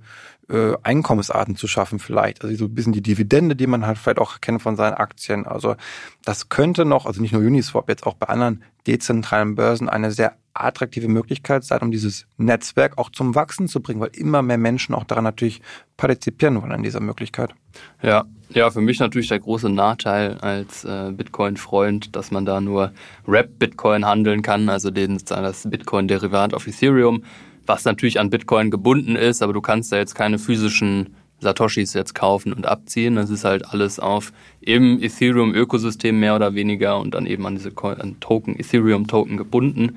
äh, 0.48 0.74
Einkommensarten 0.82 1.56
zu 1.56 1.66
schaffen 1.66 1.98
vielleicht. 1.98 2.42
Also 2.42 2.54
so 2.56 2.64
ein 2.66 2.74
bisschen 2.74 2.92
die 2.92 3.02
Dividende, 3.02 3.56
die 3.56 3.66
man 3.66 3.86
halt 3.86 3.98
vielleicht 3.98 4.18
auch 4.18 4.40
kennt 4.40 4.62
von 4.62 4.76
seinen 4.76 4.94
Aktien. 4.94 5.46
Also 5.46 5.76
das 6.24 6.48
könnte 6.48 6.84
noch, 6.84 7.06
also 7.06 7.20
nicht 7.20 7.32
nur 7.32 7.42
Uniswap, 7.42 7.88
jetzt 7.88 8.06
auch 8.06 8.14
bei 8.14 8.26
anderen 8.28 8.62
dezentralen 8.86 9.54
Börsen 9.54 9.88
eine 9.88 10.10
sehr 10.10 10.36
attraktive 10.52 11.08
Möglichkeit 11.08 11.64
sein, 11.64 11.80
um 11.80 11.90
dieses 11.90 12.26
Netzwerk 12.36 12.96
auch 12.98 13.10
zum 13.10 13.34
Wachsen 13.34 13.66
zu 13.66 13.80
bringen, 13.80 14.00
weil 14.00 14.10
immer 14.14 14.40
mehr 14.42 14.58
Menschen 14.58 14.94
auch 14.94 15.04
daran 15.04 15.24
natürlich 15.24 15.60
partizipieren 15.96 16.60
wollen 16.60 16.72
an 16.72 16.82
dieser 16.82 17.00
Möglichkeit. 17.00 17.54
Ja, 18.02 18.24
ja, 18.50 18.70
für 18.70 18.80
mich 18.80 19.00
natürlich 19.00 19.28
der 19.28 19.40
große 19.40 19.68
Nachteil 19.68 20.38
als 20.38 20.84
äh, 20.84 21.10
Bitcoin-Freund, 21.10 22.14
dass 22.14 22.30
man 22.30 22.44
da 22.44 22.60
nur 22.60 22.92
Rap-Bitcoin 23.26 24.06
handeln 24.06 24.42
kann, 24.42 24.68
also 24.68 24.90
den, 24.90 25.18
das 25.26 25.68
Bitcoin-Derivat 25.68 26.54
auf 26.54 26.66
Ethereum 26.68 27.24
was 27.66 27.84
natürlich 27.84 28.20
an 28.20 28.30
Bitcoin 28.30 28.70
gebunden 28.70 29.16
ist, 29.16 29.42
aber 29.42 29.52
du 29.52 29.60
kannst 29.60 29.92
da 29.92 29.96
jetzt 29.96 30.14
keine 30.14 30.38
physischen 30.38 31.14
Satoshis 31.40 31.94
jetzt 31.94 32.14
kaufen 32.14 32.52
und 32.52 32.66
abziehen. 32.66 33.16
Das 33.16 33.30
ist 33.30 33.44
halt 33.44 33.66
alles 33.68 34.00
auf 34.00 34.32
im 34.60 35.00
Ethereum-Ökosystem 35.02 36.18
mehr 36.18 36.34
oder 36.34 36.54
weniger 36.54 36.98
und 36.98 37.14
dann 37.14 37.26
eben 37.26 37.46
an 37.46 37.56
diese 37.56 37.72
an 37.82 38.16
Token, 38.20 38.58
Ethereum-Token 38.58 39.36
gebunden. 39.36 39.96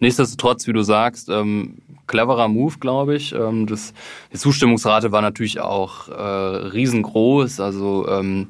Nichtsdestotrotz, 0.00 0.66
wie 0.66 0.72
du 0.72 0.82
sagst, 0.82 1.28
ähm, 1.28 1.78
cleverer 2.06 2.48
Move, 2.48 2.78
glaube 2.78 3.16
ich. 3.16 3.32
Ähm, 3.32 3.66
das, 3.66 3.94
die 4.32 4.38
Zustimmungsrate 4.38 5.12
war 5.12 5.22
natürlich 5.22 5.60
auch 5.60 6.08
äh, 6.08 6.12
riesengroß. 6.12 7.60
Also 7.60 8.08
ähm, 8.08 8.48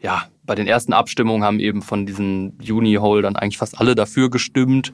ja, 0.00 0.24
bei 0.44 0.54
den 0.54 0.66
ersten 0.66 0.92
Abstimmungen 0.92 1.44
haben 1.44 1.60
eben 1.60 1.82
von 1.82 2.06
diesen 2.06 2.58
Juni-Holdern 2.60 3.36
eigentlich 3.36 3.58
fast 3.58 3.78
alle 3.78 3.94
dafür 3.94 4.30
gestimmt 4.30 4.92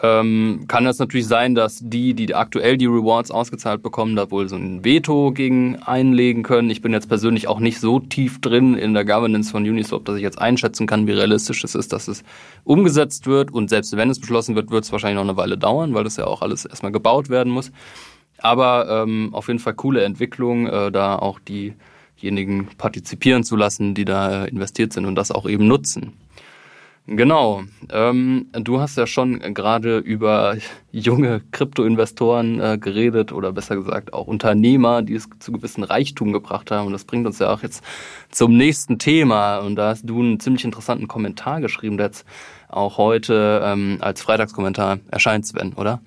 ähm, 0.00 0.64
kann 0.68 0.84
das 0.84 0.98
natürlich 0.98 1.26
sein, 1.26 1.54
dass 1.54 1.80
die, 1.82 2.14
die 2.14 2.34
aktuell 2.34 2.76
die 2.76 2.86
Rewards 2.86 3.30
ausgezahlt 3.30 3.82
bekommen, 3.82 4.16
da 4.16 4.30
wohl 4.30 4.48
so 4.48 4.56
ein 4.56 4.84
Veto 4.84 5.32
gegen 5.32 5.76
einlegen 5.76 6.42
können. 6.42 6.70
Ich 6.70 6.82
bin 6.82 6.92
jetzt 6.92 7.08
persönlich 7.08 7.48
auch 7.48 7.60
nicht 7.60 7.80
so 7.80 7.98
tief 8.00 8.40
drin 8.40 8.74
in 8.74 8.94
der 8.94 9.04
Governance 9.04 9.50
von 9.50 9.68
Uniswap, 9.68 10.04
dass 10.04 10.16
ich 10.16 10.22
jetzt 10.22 10.40
einschätzen 10.40 10.86
kann, 10.86 11.06
wie 11.06 11.12
realistisch 11.12 11.62
es 11.64 11.74
ist, 11.74 11.92
dass 11.92 12.08
es 12.08 12.22
umgesetzt 12.64 13.26
wird. 13.26 13.52
Und 13.52 13.68
selbst 13.70 13.96
wenn 13.96 14.08
es 14.08 14.20
beschlossen 14.20 14.54
wird, 14.54 14.70
wird 14.70 14.84
es 14.84 14.92
wahrscheinlich 14.92 15.16
noch 15.16 15.28
eine 15.28 15.36
Weile 15.36 15.58
dauern, 15.58 15.94
weil 15.94 16.04
das 16.04 16.16
ja 16.16 16.26
auch 16.26 16.42
alles 16.42 16.64
erstmal 16.64 16.92
gebaut 16.92 17.28
werden 17.28 17.52
muss. 17.52 17.72
Aber 18.38 18.88
ähm, 18.88 19.30
auf 19.32 19.48
jeden 19.48 19.60
Fall 19.60 19.74
coole 19.74 20.02
Entwicklung, 20.04 20.66
äh, 20.66 20.90
da 20.90 21.16
auch 21.16 21.38
diejenigen 21.40 22.68
partizipieren 22.78 23.44
zu 23.44 23.56
lassen, 23.56 23.94
die 23.94 24.04
da 24.04 24.44
investiert 24.44 24.92
sind 24.92 25.06
und 25.06 25.16
das 25.16 25.30
auch 25.30 25.48
eben 25.48 25.66
nutzen. 25.66 26.12
Genau. 27.06 27.64
Ähm, 27.90 28.46
du 28.52 28.80
hast 28.80 28.96
ja 28.96 29.08
schon 29.08 29.40
gerade 29.54 29.98
über 29.98 30.56
junge 30.92 31.42
Kryptoinvestoren 31.50 32.60
äh, 32.60 32.78
geredet 32.78 33.32
oder 33.32 33.52
besser 33.52 33.74
gesagt 33.74 34.12
auch 34.12 34.28
Unternehmer, 34.28 35.02
die 35.02 35.14
es 35.14 35.28
zu 35.40 35.50
gewissen 35.50 35.82
Reichtum 35.82 36.32
gebracht 36.32 36.70
haben. 36.70 36.86
Und 36.86 36.92
das 36.92 37.04
bringt 37.04 37.26
uns 37.26 37.40
ja 37.40 37.52
auch 37.52 37.62
jetzt 37.62 37.82
zum 38.30 38.56
nächsten 38.56 39.00
Thema. 39.00 39.58
Und 39.58 39.74
da 39.76 39.88
hast 39.88 40.08
du 40.08 40.20
einen 40.20 40.38
ziemlich 40.38 40.64
interessanten 40.64 41.08
Kommentar 41.08 41.60
geschrieben, 41.60 41.96
der 41.96 42.06
jetzt 42.06 42.24
auch 42.68 42.98
heute 42.98 43.62
ähm, 43.64 43.98
als 44.00 44.22
Freitagskommentar 44.22 45.00
erscheint, 45.10 45.44
Sven, 45.44 45.72
oder? 45.72 46.00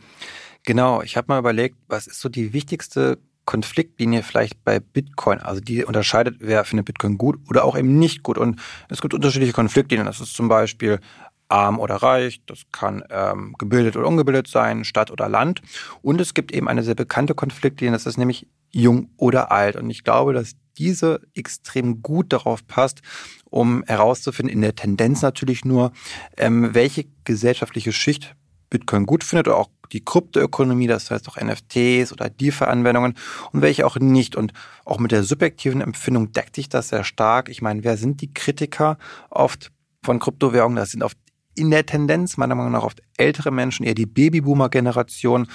Genau. 0.63 1.01
Ich 1.01 1.17
habe 1.17 1.25
mal 1.27 1.39
überlegt, 1.39 1.75
was 1.89 2.07
ist 2.07 2.21
so 2.21 2.29
die 2.29 2.53
wichtigste 2.53 3.17
Konfliktlinie 3.45 4.23
vielleicht 4.23 4.63
bei 4.63 4.79
Bitcoin. 4.79 5.39
Also 5.39 5.61
die 5.61 5.85
unterscheidet, 5.85 6.37
wer 6.39 6.65
findet 6.65 6.85
Bitcoin 6.85 7.17
gut 7.17 7.39
oder 7.49 7.63
auch 7.63 7.77
eben 7.77 7.99
nicht 7.99 8.23
gut. 8.23 8.37
Und 8.37 8.59
es 8.89 9.01
gibt 9.01 9.13
unterschiedliche 9.13 9.53
Konfliktlinien. 9.53 10.07
Das 10.07 10.19
ist 10.19 10.33
zum 10.33 10.47
Beispiel 10.47 10.99
arm 11.47 11.79
oder 11.79 11.95
reich, 11.95 12.41
das 12.47 12.63
kann 12.71 13.03
ähm, 13.09 13.53
gebildet 13.57 13.95
oder 13.95 14.07
ungebildet 14.07 14.47
sein, 14.47 14.83
Stadt 14.83 15.11
oder 15.11 15.29
Land. 15.29 15.61
Und 16.01 16.19
es 16.19 16.33
gibt 16.33 16.51
eben 16.51 16.67
eine 16.67 16.83
sehr 16.83 16.95
bekannte 16.95 17.35
Konfliktlinie, 17.35 17.93
das 17.93 18.05
ist 18.05 18.17
nämlich 18.17 18.47
jung 18.71 19.09
oder 19.17 19.51
alt. 19.51 19.75
Und 19.75 19.89
ich 19.89 20.03
glaube, 20.03 20.33
dass 20.33 20.55
diese 20.77 21.21
extrem 21.33 22.01
gut 22.01 22.33
darauf 22.33 22.65
passt, 22.67 23.01
um 23.45 23.83
herauszufinden, 23.85 24.53
in 24.53 24.61
der 24.61 24.75
Tendenz 24.75 25.21
natürlich 25.21 25.63
nur, 25.63 25.91
ähm, 26.37 26.73
welche 26.73 27.05
gesellschaftliche 27.23 27.93
Schicht 27.93 28.35
Bitcoin 28.69 29.05
gut 29.05 29.23
findet 29.23 29.47
oder 29.47 29.57
auch 29.57 29.69
die 29.85 30.03
Kryptoökonomie, 30.03 30.87
das 30.87 31.11
heißt 31.11 31.27
auch 31.29 31.37
NFTs 31.37 32.11
oder 32.11 32.29
DeFi-Anwendungen 32.29 33.15
und 33.51 33.61
welche 33.61 33.85
auch 33.85 33.97
nicht. 33.97 34.35
Und 34.35 34.53
auch 34.85 34.99
mit 34.99 35.11
der 35.11 35.23
subjektiven 35.23 35.81
Empfindung 35.81 36.31
deckt 36.31 36.55
sich 36.55 36.69
das 36.69 36.89
sehr 36.89 37.03
stark. 37.03 37.49
Ich 37.49 37.61
meine, 37.61 37.83
wer 37.83 37.97
sind 37.97 38.21
die 38.21 38.33
Kritiker 38.33 38.97
oft 39.29 39.71
von 40.03 40.19
Kryptowährungen? 40.19 40.77
Das 40.77 40.91
sind 40.91 41.03
oft 41.03 41.17
in 41.55 41.71
der 41.71 41.85
Tendenz 41.85 42.37
meiner 42.37 42.55
Meinung 42.55 42.73
nach 42.73 42.83
oft 42.83 43.01
ältere 43.17 43.51
Menschen, 43.51 43.85
eher 43.85 43.95
die 43.95 44.05
Babyboomer-Generation. 44.05 45.47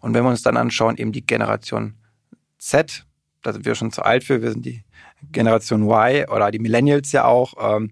Und 0.00 0.14
wenn 0.14 0.22
wir 0.22 0.30
uns 0.30 0.42
dann 0.42 0.56
anschauen, 0.56 0.96
eben 0.96 1.12
die 1.12 1.26
Generation 1.26 1.94
Z, 2.58 3.06
da 3.42 3.52
sind 3.52 3.64
wir 3.64 3.74
schon 3.74 3.92
zu 3.92 4.02
alt 4.02 4.24
für, 4.24 4.42
wir 4.42 4.50
sind 4.50 4.66
die 4.66 4.84
Generation 5.32 5.82
Y 5.84 6.28
oder 6.28 6.50
die 6.50 6.58
Millennials 6.58 7.12
ja 7.12 7.24
auch, 7.24 7.54
ähm, 7.58 7.90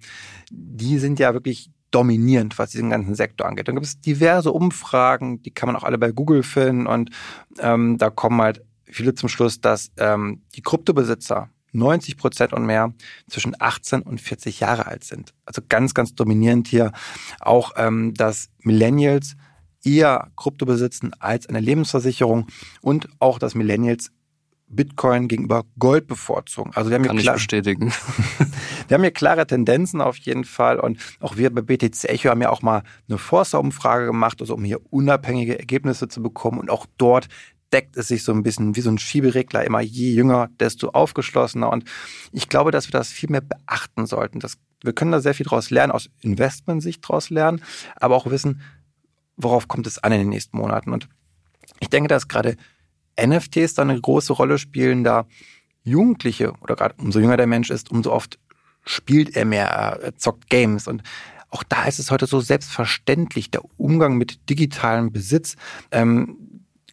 die 0.51 0.99
sind 0.99 1.19
ja 1.19 1.33
wirklich 1.33 1.71
dominierend, 1.95 2.59
was 2.59 2.71
diesen 2.71 2.91
ganzen 2.91 3.15
Sektor 3.15 3.47
angeht. 3.47 3.69
Dann 3.69 3.77
gibt 3.77 3.87
es 3.87 4.01
diverse 4.01 4.53
Umfragen, 4.53 5.43
die 5.43 5.53
kann 5.53 5.69
man 5.69 5.77
auch 5.77 5.85
alle 5.85 5.99
bei 5.99 6.11
Google 6.11 6.43
finden 6.43 6.87
und 6.87 7.11
ähm, 7.59 7.99
da 7.99 8.11
kommen 8.11 8.41
halt 8.41 8.65
viele 8.85 9.15
zum 9.15 9.29
Schluss, 9.29 9.61
dass 9.61 9.93
ähm, 9.97 10.43
die 10.55 10.63
Kryptobesitzer 10.63 11.51
90 11.73 12.17
Prozent 12.17 12.53
und 12.53 12.67
mehr 12.67 12.95
zwischen 13.29 13.55
18 13.59 14.03
und 14.03 14.21
40 14.21 14.61
Jahre 14.61 14.87
alt 14.87 15.05
sind. 15.05 15.35
Also 15.45 15.61
ganz, 15.69 15.93
ganz 15.95 16.15
dominierend 16.15 16.69
hier 16.69 16.93
auch, 17.41 17.73
ähm, 17.77 18.15
dass 18.15 18.49
Millennials 18.61 19.37
eher 19.85 20.31
Krypto 20.37 20.67
besitzen 20.67 21.13
als 21.19 21.49
eine 21.49 21.61
Lebensversicherung 21.61 22.47
und 22.81 23.09
auch, 23.19 23.39
dass 23.39 23.55
Millennials 23.55 24.11
Bitcoin 24.67 25.29
gegenüber 25.29 25.65
Gold 25.79 26.07
bevorzugen. 26.07 26.73
Also 26.75 26.91
wir 26.91 26.97
haben 26.97 27.05
Kann 27.05 27.17
hier 27.17 27.23
klar, 27.23 27.35
bestätigen. 27.35 27.93
wir 28.89 28.95
haben 28.95 29.03
hier 29.03 29.11
klare 29.11 29.47
Tendenzen 29.47 30.01
auf 30.01 30.17
jeden 30.19 30.45
Fall 30.45 30.81
und 30.81 30.99
auch 31.21 31.37
wir 31.37 31.53
bei 31.55 31.63
BTC 31.63 32.05
Echo 32.05 32.31
haben 32.31 32.43
ja 32.43 32.51
auch 32.51 32.63
mal 32.63 32.83
eine 33.09 33.19
Forster-Umfrage 33.19 34.07
gemacht, 34.07 34.41
also 34.41 34.55
um 34.55 34.65
hier 34.65 34.81
unabhängige 34.91 35.59
Ergebnisse 35.59 36.09
zu 36.09 36.23
bekommen 36.23 36.59
und 36.59 36.71
auch 36.71 36.87
dort 36.99 37.29
deckt 37.73 37.97
es 37.97 38.09
sich 38.09 38.23
so 38.23 38.33
ein 38.33 38.43
bisschen 38.43 38.77
wie 38.77 38.81
so 38.81 38.91
ein 38.91 38.99
Schieberegler, 38.99 39.65
immer 39.65 39.81
je 39.81 40.13
jünger, 40.13 40.49
desto 40.61 40.91
aufgeschlossener 40.91 41.71
und 41.71 41.85
ich 42.33 42.49
glaube, 42.49 42.71
dass 42.71 42.89
wir 42.89 42.93
das 42.93 43.11
viel 43.11 43.31
mehr 43.31 43.43
beachten 43.43 44.07
sollten. 44.07 44.39
Das, 44.39 44.59
wir 44.83 44.93
können 44.93 45.13
da 45.13 45.21
sehr 45.21 45.35
viel 45.35 45.47
draus 45.47 45.71
lernen, 45.71 45.93
aus 45.93 46.09
Investmentsicht 46.21 47.07
draus 47.07 47.31
lernen, 47.31 47.63
aber 47.97 48.17
auch 48.17 48.31
wissen, 48.31 48.61
worauf 49.37 49.67
kommt 49.67 49.87
es 49.87 49.99
an 49.99 50.13
in 50.13 50.21
den 50.21 50.29
nächsten 50.29 50.57
Monaten 50.57 50.93
und 50.93 51.09
ich 51.81 51.91
denke, 51.91 52.09
dass 52.09 52.29
gerade 52.29 52.57
NFTs 53.21 53.75
da 53.75 53.83
eine 53.83 54.01
große 54.01 54.33
Rolle 54.33 54.59
spielen, 54.59 55.05
da 55.05 55.27
Jugendliche 55.85 56.53
oder 56.61 56.77
gerade 56.77 56.95
umso 56.99 57.21
jünger 57.21 57.37
der 57.37 57.47
Mensch 57.47 57.71
ist, 57.71 57.91
umso 57.91 58.13
oft 58.13 58.39
spielt 58.85 59.37
er 59.37 59.45
mehr, 59.45 59.69
er 59.69 60.17
zockt 60.17 60.49
Games 60.49 60.89
und 60.89 61.03
auch 61.51 61.63
da 61.63 61.85
ist 61.85 62.01
es 62.01 62.11
heute 62.11 62.27
so 62.27 62.41
selbstverständlich, 62.41 63.51
der 63.51 63.63
Umgang 63.79 64.17
mit 64.17 64.51
digitalem 64.51 65.13
Besitz. 65.13 65.55
Ähm, 65.93 66.37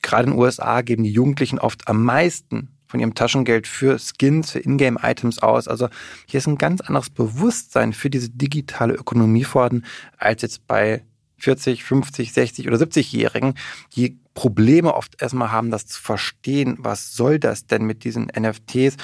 gerade 0.04 0.25
in 0.25 0.32
den 0.32 0.40
USA 0.40 0.82
geben 0.82 1.04
die 1.04 1.12
Jugendlichen 1.12 1.58
oft 1.58 1.88
am 1.88 2.04
meisten 2.04 2.70
von 2.86 3.00
ihrem 3.00 3.16
Taschengeld 3.16 3.66
für 3.66 3.98
Skins, 3.98 4.51
für 4.51 4.60
Ingame-Items 4.60 5.40
aus. 5.40 5.68
Also 5.68 5.90
hier 6.28 6.38
ist 6.38 6.48
ein 6.48 6.60
ganz 6.60 6.82
anderes 6.82 7.10
Bewusstsein 7.10 7.94
für 7.94 8.12
diese 8.12 8.30
digitale 8.30 8.94
Ökonomie 8.94 9.46
vorhanden, 9.46 9.84
als 10.18 10.44
jetzt 10.44 10.68
bei 10.68 11.04
40, 11.41 11.83
50, 11.83 12.33
60 12.33 12.67
oder 12.67 12.77
70-Jährigen, 12.77 13.55
die 13.95 14.19
Probleme 14.33 14.93
oft 14.93 15.21
erstmal 15.21 15.51
haben, 15.51 15.71
das 15.71 15.88
zu 15.88 16.01
verstehen, 16.01 16.77
was 16.79 17.13
soll 17.13 17.39
das 17.39 17.65
denn 17.65 17.83
mit 17.86 18.03
diesen 18.03 18.27
NFTs 18.27 18.95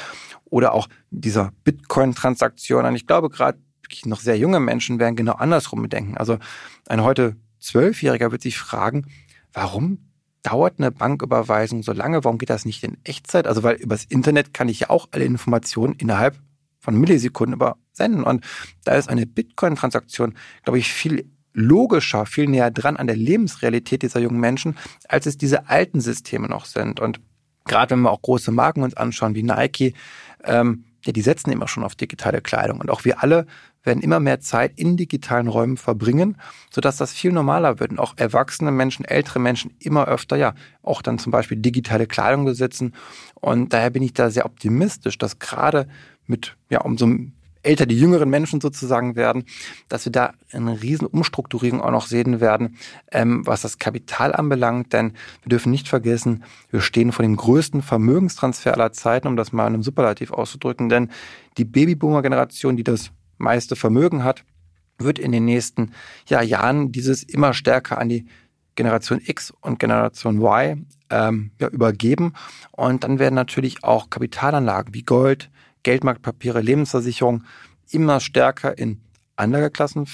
oder 0.45 0.73
auch 0.73 0.87
dieser 1.09 1.51
Bitcoin-Transaktion. 1.63 2.85
Und 2.85 2.95
ich 2.95 3.07
glaube, 3.07 3.29
gerade 3.29 3.59
noch 4.05 4.19
sehr 4.19 4.37
junge 4.37 4.59
Menschen 4.59 4.99
werden 4.99 5.15
genau 5.15 5.33
andersrum 5.33 5.87
denken. 5.89 6.17
Also 6.17 6.37
ein 6.87 7.03
heute 7.03 7.35
Zwölfjähriger 7.59 8.31
wird 8.31 8.41
sich 8.41 8.57
fragen, 8.57 9.07
warum 9.53 9.99
dauert 10.43 10.75
eine 10.77 10.91
Banküberweisung 10.91 11.83
so 11.83 11.91
lange? 11.91 12.23
Warum 12.23 12.37
geht 12.37 12.49
das 12.49 12.65
nicht 12.65 12.83
in 12.83 12.97
Echtzeit? 13.03 13.47
Also, 13.47 13.63
weil 13.63 13.75
übers 13.75 14.05
Internet 14.05 14.53
kann 14.53 14.69
ich 14.69 14.81
ja 14.81 14.89
auch 14.89 15.07
alle 15.11 15.25
Informationen 15.25 15.95
innerhalb 15.95 16.37
von 16.79 16.95
Millisekunden 16.95 17.53
übersenden. 17.53 18.23
Und 18.23 18.45
da 18.83 18.95
ist 18.95 19.09
eine 19.09 19.25
Bitcoin-Transaktion, 19.25 20.35
glaube 20.63 20.79
ich, 20.79 20.91
viel 20.91 21.29
logischer, 21.57 22.25
viel 22.27 22.47
näher 22.47 22.71
dran 22.71 22.97
an 22.97 23.07
der 23.07 23.15
Lebensrealität 23.15 24.03
dieser 24.03 24.19
jungen 24.19 24.39
Menschen, 24.39 24.77
als 25.09 25.25
es 25.25 25.37
diese 25.37 25.67
alten 25.69 25.99
Systeme 25.99 26.47
noch 26.47 26.65
sind. 26.65 26.99
Und 26.99 27.19
gerade 27.65 27.91
wenn 27.91 28.01
wir 28.01 28.11
auch 28.11 28.21
große 28.21 28.51
Marken 28.51 28.83
uns 28.83 28.95
anschauen, 28.95 29.33
wie 29.33 29.43
Nike, 29.43 29.93
ähm, 30.43 30.85
ja, 31.03 31.11
die 31.13 31.21
setzen 31.21 31.51
immer 31.51 31.67
schon 31.67 31.83
auf 31.83 31.95
digitale 31.95 32.41
Kleidung. 32.41 32.79
Und 32.79 32.91
auch 32.91 33.05
wir 33.05 33.23
alle 33.23 33.47
werden 33.83 34.03
immer 34.03 34.19
mehr 34.19 34.39
Zeit 34.39 34.77
in 34.77 34.97
digitalen 34.97 35.47
Räumen 35.47 35.77
verbringen, 35.77 36.37
sodass 36.69 36.97
das 36.97 37.13
viel 37.13 37.31
normaler 37.31 37.79
wird 37.79 37.91
und 37.91 37.99
auch 37.99 38.13
erwachsene 38.17 38.71
Menschen, 38.71 39.05
ältere 39.05 39.39
Menschen 39.39 39.73
immer 39.79 40.07
öfter, 40.07 40.35
ja, 40.35 40.53
auch 40.83 41.01
dann 41.01 41.17
zum 41.17 41.31
Beispiel 41.31 41.57
digitale 41.57 42.05
Kleidung 42.05 42.45
besitzen. 42.45 42.93
Und 43.35 43.73
daher 43.73 43.89
bin 43.89 44.03
ich 44.03 44.13
da 44.13 44.29
sehr 44.29 44.45
optimistisch, 44.45 45.17
dass 45.17 45.39
gerade 45.39 45.87
mit, 46.27 46.55
ja, 46.69 46.81
umso 46.81 47.07
älter 47.67 47.85
die 47.85 47.99
jüngeren 47.99 48.29
Menschen 48.29 48.61
sozusagen 48.61 49.15
werden, 49.15 49.43
dass 49.89 50.05
wir 50.05 50.11
da 50.11 50.33
eine 50.51 50.81
riesen 50.81 51.05
Umstrukturierung 51.05 51.81
auch 51.81 51.91
noch 51.91 52.07
sehen 52.07 52.39
werden, 52.39 52.77
ähm, 53.11 53.45
was 53.45 53.61
das 53.61 53.77
Kapital 53.77 54.33
anbelangt. 54.33 54.93
Denn 54.93 55.13
wir 55.43 55.49
dürfen 55.49 55.71
nicht 55.71 55.87
vergessen, 55.87 56.43
wir 56.71 56.81
stehen 56.81 57.11
vor 57.11 57.23
dem 57.23 57.35
größten 57.35 57.81
Vermögenstransfer 57.81 58.73
aller 58.73 58.93
Zeiten, 58.93 59.27
um 59.27 59.35
das 59.35 59.51
mal 59.51 59.67
in 59.67 59.73
einem 59.73 59.83
Superlativ 59.83 60.31
auszudrücken. 60.31 60.89
Denn 60.89 61.09
die 61.57 61.65
Babyboomer-Generation, 61.65 62.77
die 62.77 62.83
das 62.83 63.11
meiste 63.37 63.75
Vermögen 63.75 64.23
hat, 64.23 64.43
wird 64.97 65.19
in 65.19 65.31
den 65.31 65.45
nächsten 65.45 65.91
ja, 66.27 66.41
Jahren 66.41 66.91
dieses 66.91 67.23
immer 67.23 67.53
stärker 67.53 67.99
an 67.99 68.09
die 68.09 68.25
Generation 68.75 69.21
X 69.23 69.51
und 69.61 69.79
Generation 69.79 70.37
Y 70.41 70.85
ähm, 71.09 71.51
ja, 71.59 71.67
übergeben. 71.67 72.33
Und 72.71 73.03
dann 73.03 73.19
werden 73.19 73.35
natürlich 73.35 73.83
auch 73.83 74.09
Kapitalanlagen 74.09 74.93
wie 74.93 75.03
Gold, 75.03 75.49
Geldmarktpapiere, 75.87 76.59
Lebensversicherung 76.59 77.45
immer 77.91 78.19
stärker 78.19 78.77
in 78.77 78.99
Anlageklassen 79.37 80.05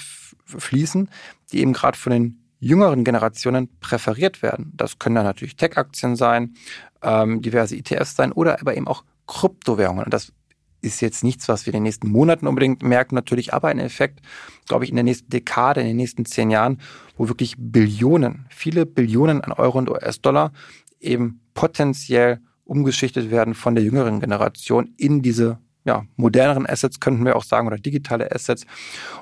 fließen, 0.46 1.10
die 1.50 1.58
eben 1.58 1.72
gerade 1.72 1.98
von 1.98 2.12
den 2.12 2.44
jüngeren 2.60 3.02
Generationen 3.02 3.68
präferiert 3.80 4.40
werden. 4.40 4.72
Das 4.76 5.00
können 5.00 5.16
dann 5.16 5.24
natürlich 5.24 5.56
Tech-Aktien 5.56 6.14
sein, 6.14 6.54
ähm, 7.02 7.42
diverse 7.42 7.76
ETFs 7.76 8.14
sein 8.14 8.30
oder 8.30 8.60
aber 8.60 8.76
eben 8.76 8.86
auch 8.86 9.02
Kryptowährungen. 9.26 10.04
Und 10.04 10.14
das 10.14 10.32
ist 10.80 11.00
jetzt 11.00 11.24
nichts, 11.24 11.48
was 11.48 11.66
wir 11.66 11.72
in 11.74 11.78
den 11.78 11.82
nächsten 11.82 12.08
Monaten 12.08 12.46
unbedingt 12.46 12.84
merken, 12.84 13.16
natürlich, 13.16 13.52
aber 13.52 13.66
ein 13.66 13.80
Effekt, 13.80 14.20
glaube 14.68 14.84
ich, 14.84 14.90
in 14.90 14.96
der 14.96 15.02
nächsten 15.02 15.28
Dekade, 15.28 15.80
in 15.80 15.88
den 15.88 15.96
nächsten 15.96 16.24
zehn 16.24 16.50
Jahren, 16.50 16.78
wo 17.16 17.26
wirklich 17.26 17.56
Billionen, 17.58 18.46
viele 18.48 18.86
Billionen 18.86 19.40
an 19.40 19.50
Euro 19.50 19.78
und 19.78 19.90
US-Dollar 19.90 20.52
eben 21.00 21.40
potenziell 21.52 22.38
umgeschichtet 22.64 23.32
werden 23.32 23.54
von 23.54 23.74
der 23.74 23.82
jüngeren 23.82 24.20
Generation 24.20 24.94
in 24.96 25.20
diese 25.20 25.58
ja, 25.84 26.04
moderneren 26.16 26.66
Assets 26.66 26.98
könnten 26.98 27.24
wir 27.24 27.36
auch 27.36 27.44
sagen 27.44 27.66
oder 27.66 27.76
digitale 27.76 28.32
Assets. 28.32 28.64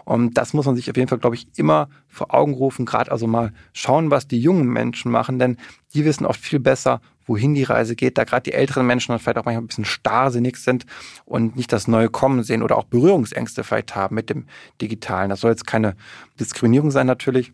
Und 0.04 0.38
das 0.38 0.52
muss 0.52 0.66
man 0.66 0.76
sich 0.76 0.88
auf 0.88 0.96
jeden 0.96 1.08
Fall, 1.08 1.18
glaube 1.18 1.36
ich, 1.36 1.46
immer 1.56 1.88
vor 2.08 2.32
Augen 2.32 2.54
rufen. 2.54 2.86
Gerade 2.86 3.10
also 3.10 3.26
mal 3.26 3.52
schauen, 3.72 4.10
was 4.10 4.28
die 4.28 4.40
jungen 4.40 4.68
Menschen 4.68 5.10
machen, 5.10 5.38
denn 5.38 5.56
die 5.94 6.04
wissen 6.04 6.24
oft 6.24 6.40
viel 6.40 6.60
besser, 6.60 7.00
wohin 7.26 7.54
die 7.54 7.62
Reise 7.62 7.96
geht, 7.96 8.18
da 8.18 8.24
gerade 8.24 8.42
die 8.42 8.52
älteren 8.52 8.86
Menschen 8.86 9.16
vielleicht 9.18 9.38
auch 9.38 9.44
manchmal 9.44 9.62
ein 9.62 9.68
bisschen 9.68 9.84
starrsinnig 9.84 10.56
sind 10.56 10.86
und 11.24 11.56
nicht 11.56 11.72
das 11.72 11.88
Neue 11.88 12.08
kommen 12.08 12.42
sehen 12.42 12.62
oder 12.62 12.76
auch 12.76 12.84
Berührungsängste 12.84 13.64
vielleicht 13.64 13.94
haben 13.94 14.14
mit 14.14 14.30
dem 14.30 14.46
Digitalen. 14.80 15.30
Das 15.30 15.40
soll 15.40 15.50
jetzt 15.50 15.66
keine 15.66 15.96
Diskriminierung 16.38 16.90
sein 16.90 17.06
natürlich. 17.06 17.52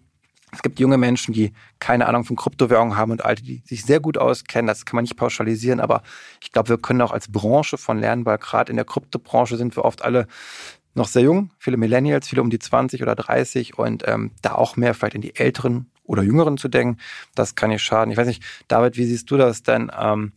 Es 0.52 0.62
gibt 0.62 0.80
junge 0.80 0.96
Menschen, 0.96 1.34
die 1.34 1.52
keine 1.78 2.06
Ahnung 2.06 2.24
von 2.24 2.36
Kryptowährungen 2.36 2.96
haben 2.96 3.12
und 3.12 3.24
alte, 3.24 3.42
die 3.42 3.62
sich 3.66 3.84
sehr 3.84 4.00
gut 4.00 4.16
auskennen. 4.16 4.66
Das 4.66 4.86
kann 4.86 4.96
man 4.96 5.04
nicht 5.04 5.16
pauschalisieren, 5.16 5.80
aber 5.80 6.02
ich 6.42 6.52
glaube, 6.52 6.70
wir 6.70 6.78
können 6.78 7.02
auch 7.02 7.12
als 7.12 7.30
Branche 7.30 7.76
von 7.76 7.98
lernen, 7.98 8.24
weil 8.24 8.38
gerade 8.38 8.70
in 8.70 8.76
der 8.76 8.84
Kryptobranche 8.84 9.56
sind 9.56 9.76
wir 9.76 9.84
oft 9.84 10.02
alle 10.02 10.26
noch 10.94 11.08
sehr 11.08 11.22
jung, 11.22 11.50
viele 11.58 11.76
Millennials, 11.76 12.28
viele 12.28 12.42
um 12.42 12.50
die 12.50 12.58
20 12.58 13.02
oder 13.02 13.14
30 13.14 13.78
und 13.78 14.04
ähm, 14.06 14.32
da 14.42 14.54
auch 14.54 14.76
mehr 14.76 14.94
vielleicht 14.94 15.14
in 15.14 15.20
die 15.20 15.36
älteren 15.36 15.90
oder 16.04 16.22
Jüngeren 16.22 16.56
zu 16.56 16.68
denken, 16.68 16.98
das 17.34 17.54
kann 17.54 17.70
nicht 17.70 17.82
schaden. 17.82 18.10
Ich 18.10 18.16
weiß 18.16 18.26
nicht, 18.26 18.42
David, 18.66 18.96
wie 18.96 19.04
siehst 19.04 19.30
du 19.30 19.36
das 19.36 19.62
denn? 19.62 19.92
Ähm, 19.98 20.32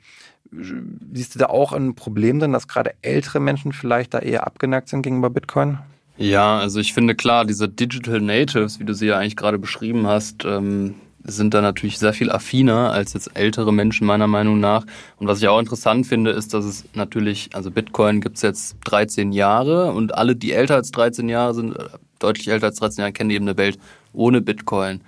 siehst 0.51 1.35
du 1.35 1.39
da 1.39 1.47
auch 1.47 1.71
ein 1.71 1.95
Problem 1.95 2.39
drin, 2.39 2.51
dass 2.51 2.67
gerade 2.67 2.93
ältere 3.01 3.39
Menschen 3.39 3.71
vielleicht 3.71 4.13
da 4.13 4.19
eher 4.19 4.45
abgeneigt 4.45 4.89
sind 4.89 5.01
gegenüber 5.01 5.29
Bitcoin? 5.29 5.79
Ja, 6.21 6.59
also 6.59 6.79
ich 6.79 6.93
finde 6.93 7.15
klar, 7.15 7.45
diese 7.45 7.67
Digital 7.67 8.21
Natives, 8.21 8.79
wie 8.79 8.83
du 8.83 8.93
sie 8.93 9.07
ja 9.07 9.17
eigentlich 9.17 9.35
gerade 9.35 9.57
beschrieben 9.57 10.05
hast, 10.05 10.45
ähm, 10.45 10.93
sind 11.23 11.55
da 11.55 11.61
natürlich 11.61 11.97
sehr 11.97 12.13
viel 12.13 12.29
affiner 12.29 12.91
als 12.91 13.13
jetzt 13.13 13.31
ältere 13.33 13.73
Menschen 13.73 14.05
meiner 14.05 14.27
Meinung 14.27 14.59
nach. 14.59 14.85
Und 15.17 15.25
was 15.25 15.41
ich 15.41 15.47
auch 15.47 15.57
interessant 15.57 16.05
finde, 16.05 16.29
ist, 16.29 16.53
dass 16.53 16.63
es 16.63 16.85
natürlich, 16.93 17.49
also 17.53 17.71
Bitcoin 17.71 18.21
gibt's 18.21 18.43
jetzt 18.43 18.77
13 18.83 19.31
Jahre 19.31 19.93
und 19.93 20.13
alle, 20.13 20.35
die 20.35 20.51
älter 20.51 20.75
als 20.75 20.91
13 20.91 21.27
Jahre 21.27 21.55
sind, 21.55 21.75
äh, 21.75 21.85
deutlich 22.19 22.49
älter 22.49 22.67
als 22.67 22.77
13 22.77 23.01
Jahre, 23.01 23.13
kennen 23.13 23.31
eben 23.31 23.47
eine 23.47 23.57
Welt 23.57 23.79
ohne 24.13 24.41
Bitcoin. 24.41 25.01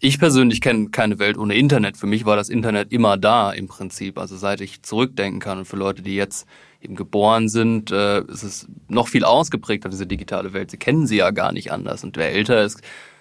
Ich 0.00 0.18
persönlich 0.18 0.60
kenne 0.60 0.90
keine 0.90 1.18
Welt 1.18 1.38
ohne 1.38 1.54
Internet. 1.54 1.96
Für 1.96 2.06
mich 2.06 2.26
war 2.26 2.36
das 2.36 2.50
Internet 2.50 2.92
immer 2.92 3.16
da 3.16 3.52
im 3.52 3.68
Prinzip, 3.68 4.18
also 4.18 4.36
seit 4.36 4.60
ich 4.60 4.82
zurückdenken 4.82 5.40
kann. 5.40 5.58
Und 5.60 5.64
für 5.64 5.76
Leute, 5.76 6.02
die 6.02 6.14
jetzt 6.14 6.46
eben 6.82 6.96
geboren 6.96 7.48
sind, 7.48 7.90
äh, 7.90 8.22
ist 8.24 8.42
es 8.42 8.68
noch 8.88 9.08
viel 9.08 9.24
ausgeprägter, 9.24 9.88
diese 9.88 10.06
digitale 10.06 10.52
Welt. 10.52 10.70
Sie 10.70 10.78
kennen 10.78 11.06
sie 11.06 11.16
ja 11.16 11.30
gar 11.30 11.52
nicht 11.52 11.72
anders. 11.72 12.04
Und 12.04 12.16
wer 12.16 12.32
älter 12.32 12.62
ist, 12.62 12.80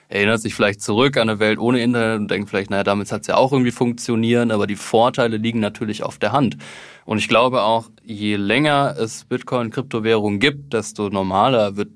erinnert 0.09 0.41
sich 0.41 0.53
vielleicht 0.53 0.81
zurück 0.81 1.15
an 1.17 1.29
eine 1.29 1.39
Welt 1.39 1.57
ohne 1.57 1.81
Internet 1.81 2.19
und 2.19 2.31
denkt 2.31 2.49
vielleicht, 2.49 2.69
naja, 2.69 2.83
damit 2.83 3.11
hat 3.11 3.21
es 3.21 3.27
ja 3.27 3.37
auch 3.37 3.53
irgendwie 3.53 3.71
funktionieren, 3.71 4.51
aber 4.51 4.67
die 4.67 4.75
Vorteile 4.75 5.37
liegen 5.37 5.59
natürlich 5.59 6.03
auf 6.03 6.17
der 6.17 6.33
Hand. 6.33 6.57
Und 7.05 7.17
ich 7.17 7.29
glaube 7.29 7.61
auch, 7.61 7.89
je 8.03 8.35
länger 8.35 8.95
es 8.99 9.23
Bitcoin-Kryptowährungen 9.25 10.39
gibt, 10.39 10.73
desto 10.73 11.09
normaler 11.09 11.77
wird 11.77 11.89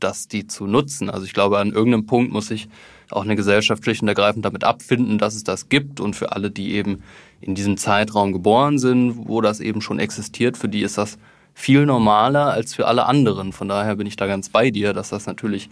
das, 0.00 0.28
die 0.28 0.46
zu 0.46 0.66
nutzen. 0.66 1.10
Also 1.10 1.26
ich 1.26 1.34
glaube, 1.34 1.58
an 1.58 1.72
irgendeinem 1.72 2.06
Punkt 2.06 2.32
muss 2.32 2.48
sich 2.48 2.68
auch 3.10 3.22
eine 3.22 3.36
Gesellschaft 3.36 3.84
schlicht 3.84 4.02
und 4.02 4.08
ergreifend 4.08 4.44
damit 4.44 4.64
abfinden, 4.64 5.18
dass 5.18 5.34
es 5.34 5.44
das 5.44 5.68
gibt. 5.68 6.00
Und 6.00 6.16
für 6.16 6.32
alle, 6.32 6.50
die 6.50 6.72
eben 6.72 7.02
in 7.42 7.54
diesem 7.54 7.76
Zeitraum 7.76 8.32
geboren 8.32 8.78
sind, 8.78 9.28
wo 9.28 9.40
das 9.40 9.60
eben 9.60 9.80
schon 9.80 9.98
existiert, 9.98 10.56
für 10.56 10.68
die 10.68 10.82
ist 10.82 10.96
das 10.96 11.18
viel 11.54 11.84
normaler 11.84 12.52
als 12.52 12.74
für 12.74 12.86
alle 12.86 13.06
anderen. 13.06 13.52
Von 13.52 13.68
daher 13.68 13.96
bin 13.96 14.06
ich 14.06 14.16
da 14.16 14.26
ganz 14.26 14.48
bei 14.48 14.70
dir, 14.70 14.92
dass 14.92 15.10
das 15.10 15.26
natürlich 15.26 15.68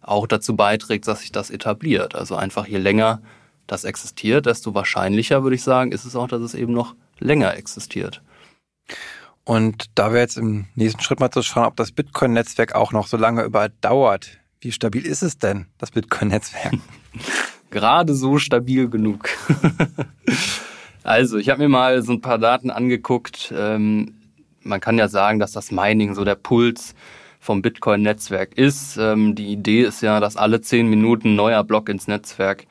auch 0.00 0.26
dazu 0.26 0.56
beiträgt, 0.56 1.06
dass 1.06 1.20
sich 1.20 1.30
das 1.30 1.50
etabliert. 1.50 2.14
Also 2.14 2.36
einfach 2.36 2.66
je 2.66 2.78
länger 2.78 3.20
das 3.66 3.84
existiert, 3.84 4.46
desto 4.46 4.74
wahrscheinlicher, 4.74 5.42
würde 5.42 5.54
ich 5.54 5.62
sagen, 5.62 5.92
ist 5.92 6.04
es 6.04 6.16
auch, 6.16 6.26
dass 6.26 6.40
es 6.40 6.54
eben 6.54 6.72
noch 6.72 6.94
länger 7.18 7.54
existiert. 7.56 8.22
Und 9.44 9.86
da 9.94 10.12
wäre 10.12 10.22
jetzt 10.22 10.38
im 10.38 10.66
nächsten 10.74 11.00
Schritt 11.02 11.20
mal 11.20 11.30
zu 11.30 11.42
schauen, 11.42 11.66
ob 11.66 11.76
das 11.76 11.92
Bitcoin-Netzwerk 11.92 12.74
auch 12.74 12.92
noch 12.92 13.06
so 13.06 13.16
lange 13.16 13.44
überdauert, 13.44 14.38
wie 14.60 14.72
stabil 14.72 15.06
ist 15.06 15.22
es 15.22 15.38
denn, 15.38 15.66
das 15.78 15.90
Bitcoin-Netzwerk? 15.90 16.74
Gerade 17.70 18.14
so 18.14 18.38
stabil 18.38 18.88
genug. 18.88 19.28
also, 21.02 21.38
ich 21.38 21.48
habe 21.48 21.62
mir 21.62 21.68
mal 21.68 22.02
so 22.02 22.12
ein 22.12 22.20
paar 22.20 22.38
Daten 22.38 22.70
angeguckt. 22.70 23.52
Ähm, 23.56 24.14
man 24.62 24.80
kann 24.80 24.98
ja 24.98 25.08
sagen, 25.08 25.38
dass 25.38 25.52
das 25.52 25.70
Mining 25.70 26.14
so 26.14 26.24
der 26.24 26.34
Puls 26.34 26.94
vom 27.40 27.62
Bitcoin-Netzwerk 27.62 28.56
ist. 28.56 28.98
Ähm, 28.98 29.34
die 29.34 29.52
Idee 29.52 29.82
ist 29.82 30.02
ja, 30.02 30.20
dass 30.20 30.36
alle 30.36 30.60
zehn 30.60 30.88
Minuten 30.88 31.34
neuer 31.34 31.64
Block 31.64 31.88
ins 31.88 32.06
Netzwerk 32.06 32.66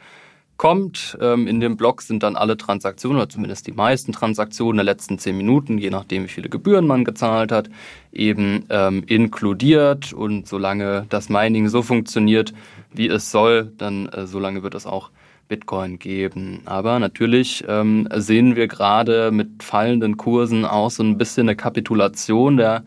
kommt. 0.58 1.18
Ähm, 1.20 1.48
in 1.48 1.60
dem 1.60 1.78
Block 1.78 2.04
sind 2.04 2.22
dann 2.22 2.36
alle 2.36 2.58
Transaktionen, 2.58 3.18
oder 3.18 3.30
zumindest 3.30 3.66
die 3.66 3.72
meisten 3.72 4.12
Transaktionen 4.12 4.78
der 4.78 4.84
letzten 4.84 5.18
zehn 5.18 5.38
Minuten, 5.38 5.80
je 5.80 5.90
nachdem, 5.90 6.26
wie 6.26 6.28
viele 6.28 6.50
Gebühren 6.50 6.86
man 6.86 7.06
gezahlt 7.06 7.52
hat, 7.52 7.70
eben 8.12 8.66
ähm, 8.70 9.04
inkludiert. 9.08 10.14
Und 10.14 10.48
solange 10.48 11.08
das 11.10 11.30
Mining 11.30 11.70
so 11.70 11.82
funktioniert, 11.82 12.54
wie 12.94 13.08
es 13.08 13.32
soll, 13.32 13.72
dann 13.78 14.08
äh, 14.10 14.28
solange 14.28 14.62
wird 14.62 14.76
es 14.76 14.86
auch 14.86 15.10
Bitcoin 15.50 16.00
geben. 16.00 16.62
Aber 16.64 17.00
natürlich 17.00 17.66
ähm, 17.68 18.08
sehen 18.16 18.56
wir 18.56 18.68
gerade 18.70 19.32
mit 19.32 19.62
fallenden 19.62 20.16
Kursen 20.16 20.64
auch 20.64 20.92
so 20.92 21.04
ein 21.04 21.18
bisschen 21.18 21.50
eine 21.50 21.58
Kapitulation 21.58 22.56
der 22.56 22.84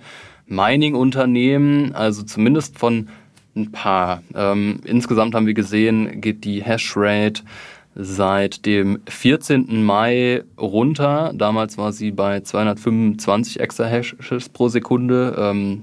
Mining-Unternehmen, 0.47 1.95
also 1.95 2.23
zumindest 2.23 2.79
von 2.79 3.09
ein 3.55 3.71
paar. 3.73 4.23
Ähm, 4.35 4.81
insgesamt 4.85 5.35
haben 5.35 5.47
wir 5.47 5.55
gesehen, 5.55 6.23
geht 6.23 6.45
die 6.45 6.63
Hashrate 6.63 7.43
seit 7.95 8.65
dem 8.65 9.01
14. 9.07 9.85
Mai 9.85 10.43
runter. 10.59 11.33
Damals 11.35 11.77
war 11.77 11.93
sie 11.93 12.11
bei 12.11 12.41
225 12.41 13.61
Exahashes 13.61 14.49
pro 14.49 14.69
Sekunde. 14.69 15.37
Ähm, 15.39 15.83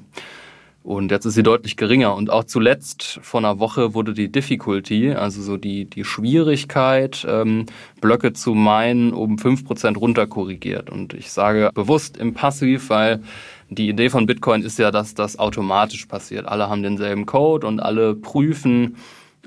und 0.90 1.12
jetzt 1.12 1.26
ist 1.26 1.36
sie 1.36 1.44
deutlich 1.44 1.78
geringer. 1.78 2.16
Und 2.16 2.32
auch 2.32 2.46
zuletzt 2.46 3.20
vor 3.22 3.42
einer 3.42 3.60
Woche 3.60 3.94
wurde 3.94 4.16
die 4.16 4.32
Difficulty, 4.32 5.12
also 5.12 5.40
so 5.44 5.56
die, 5.56 5.86
die 5.86 6.04
Schwierigkeit, 6.04 7.28
ähm, 7.30 7.68
Blöcke 8.02 8.34
zu 8.34 8.56
meinen, 8.56 9.14
um 9.14 9.36
5% 9.36 10.00
runter 10.00 10.26
korrigiert. 10.26 10.90
Und 10.90 11.14
ich 11.14 11.30
sage 11.30 11.70
bewusst 11.76 12.18
im 12.18 12.34
Passiv, 12.34 12.90
weil 12.90 13.22
die 13.70 13.88
Idee 13.88 14.10
von 14.10 14.26
Bitcoin 14.26 14.64
ist 14.64 14.80
ja, 14.80 14.90
dass 14.90 15.14
das 15.14 15.38
automatisch 15.38 16.08
passiert. 16.08 16.48
Alle 16.48 16.70
haben 16.70 16.82
denselben 16.82 17.28
Code 17.28 17.68
und 17.68 17.80
alle 17.80 18.16
prüfen 18.16 18.96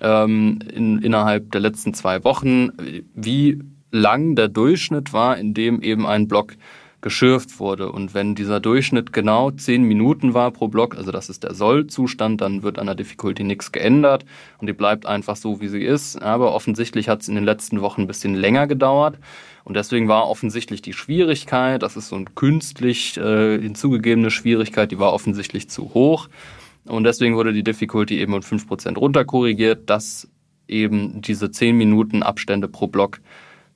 ähm, 0.01 0.61
in, 0.73 1.03
innerhalb 1.03 1.51
der 1.51 1.61
letzten 1.61 1.93
zwei 1.93 2.23
Wochen, 2.23 2.69
wie 3.17 3.59
lang 3.91 4.37
der 4.37 4.47
Durchschnitt 4.47 5.13
war, 5.13 5.37
in 5.37 5.55
dem 5.55 5.83
eben 5.83 6.07
ein 6.07 6.29
Block 6.29 6.55
geschürft 7.03 7.61
wurde. 7.61 7.93
Und 7.93 8.15
wenn 8.15 8.35
dieser 8.35 8.61
Durchschnitt 8.61 9.13
genau 9.13 9.51
zehn 9.51 9.83
Minuten 9.83 10.33
war 10.33 10.51
pro 10.53 10.69
Block, 10.69 10.97
also 10.97 11.13
das 11.13 11.29
ist 11.29 11.43
der 11.43 11.53
Soll-Zustand, 11.53 12.41
dann 12.41 12.63
wird 12.63 12.79
an 12.79 12.87
der 12.87 12.95
Difficulty 12.95 13.45
nichts 13.45 13.73
geändert 13.73 14.25
und 14.59 14.69
die 14.69 14.73
bleibt 14.73 15.05
einfach 15.05 15.37
so, 15.37 15.61
wie 15.61 15.69
sie 15.69 15.83
ist. 15.83 16.23
Aber 16.23 16.55
offensichtlich 16.55 17.09
hat 17.09 17.21
es 17.21 17.29
in 17.29 17.35
den 17.35 17.45
letzten 17.45 17.83
Wochen 17.83 18.03
ein 18.03 18.07
bisschen 18.07 18.35
länger 18.35 18.67
gedauert. 18.67 19.19
Und 19.65 19.77
deswegen 19.77 20.09
war 20.09 20.29
offensichtlich 20.29 20.81
die 20.81 20.93
Schwierigkeit, 20.93 21.83
das 21.83 21.97
ist 21.97 22.09
so 22.09 22.17
eine 22.17 22.25
künstlich 22.35 23.17
äh, 23.17 23.61
hinzugegebene 23.61 24.31
Schwierigkeit, 24.31 24.91
die 24.91 24.99
war 24.99 25.13
offensichtlich 25.13 25.69
zu 25.69 25.95
hoch. 25.95 26.29
Und 26.85 27.05
deswegen 27.05 27.37
wurde 27.37 27.53
die 27.53 27.63
Difficulty 27.63 28.19
eben 28.21 28.35
um 28.35 28.41
5% 28.41 28.97
runterkorrigiert, 28.97 29.89
dass 29.91 30.29
eben 30.67 31.21
diese 31.21 31.51
10 31.51 31.77
Minuten 31.77 32.23
Abstände 32.23 32.69
pro 32.69 32.87
Block 32.87 33.21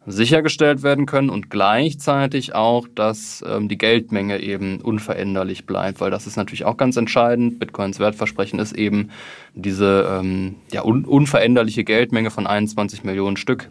sichergestellt 0.07 0.83
werden 0.83 1.07
können 1.07 1.31
und 1.31 1.51
gleichzeitig 1.51 2.55
auch, 2.55 2.87
dass 2.95 3.45
ähm, 3.47 3.69
die 3.69 3.77
Geldmenge 3.77 4.40
eben 4.40 4.81
unveränderlich 4.81 5.66
bleibt, 5.66 6.01
weil 6.01 6.11
das 6.11 6.27
ist 6.27 6.37
natürlich 6.37 6.64
auch 6.64 6.77
ganz 6.77 6.97
entscheidend. 6.97 7.59
Bitcoins 7.59 7.99
Wertversprechen 7.99 8.59
ist 8.61 8.73
eben 8.73 9.11
diese 9.55 10.09
ähm, 10.09 10.57
ja, 10.73 10.85
un 10.85 11.05
unveränderliche 11.05 11.83
Geldmenge 11.85 12.31
von 12.31 12.47
21 12.47 13.03
Millionen 13.03 13.37
Stück. 13.37 13.69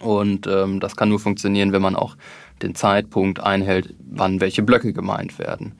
Und 0.00 0.46
ähm, 0.46 0.80
das 0.80 0.96
kann 0.96 1.10
nur 1.10 1.20
funktionieren, 1.20 1.72
wenn 1.72 1.82
man 1.82 1.94
auch 1.94 2.16
den 2.62 2.74
Zeitpunkt 2.74 3.40
einhält, 3.40 3.94
wann 4.10 4.40
welche 4.40 4.62
Blöcke 4.62 4.94
gemeint 4.94 5.38
werden. 5.38 5.74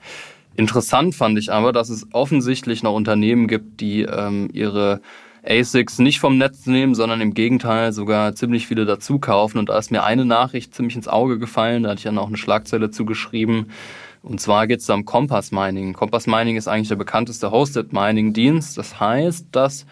Interessant 0.55 1.15
fand 1.15 1.39
ich 1.39 1.51
aber, 1.51 1.71
dass 1.71 1.89
es 1.89 2.07
offensichtlich 2.11 2.83
noch 2.83 2.93
Unternehmen 2.93 3.47
gibt, 3.47 3.81
die 3.81 4.03
ähm, 4.03 4.49
ihre 4.53 5.01
ASICs 5.43 5.99
nicht 5.99 6.19
vom 6.19 6.37
Netz 6.37 6.67
nehmen, 6.67 6.95
sondern 6.95 7.21
im 7.21 7.33
Gegenteil 7.33 7.93
sogar 7.93 8.35
ziemlich 8.35 8.67
viele 8.67 8.85
dazu 8.85 9.19
kaufen. 9.19 9.57
Und 9.57 9.69
da 9.69 9.77
ist 9.77 9.91
mir 9.91 10.03
eine 10.03 10.25
Nachricht 10.25 10.75
ziemlich 10.75 10.95
ins 10.95 11.07
Auge 11.07 11.39
gefallen, 11.39 11.83
da 11.83 11.89
hatte 11.89 11.99
ich 11.99 12.03
dann 12.03 12.17
auch 12.17 12.27
eine 12.27 12.37
Schlagzeile 12.37 12.91
zugeschrieben. 12.91 13.67
Und 14.23 14.39
zwar 14.39 14.67
geht 14.67 14.81
es 14.81 14.85
da 14.85 14.93
um 14.93 15.05
Compass 15.05 15.51
Mining. 15.51 15.93
Compass 15.93 16.27
Mining 16.27 16.55
ist 16.55 16.67
eigentlich 16.67 16.89
der 16.89 16.95
bekannteste 16.95 17.49
Hosted 17.49 17.91
Mining 17.91 18.33
Dienst. 18.33 18.77
Das 18.77 18.99
heißt, 18.99 19.47
dass 19.51 19.87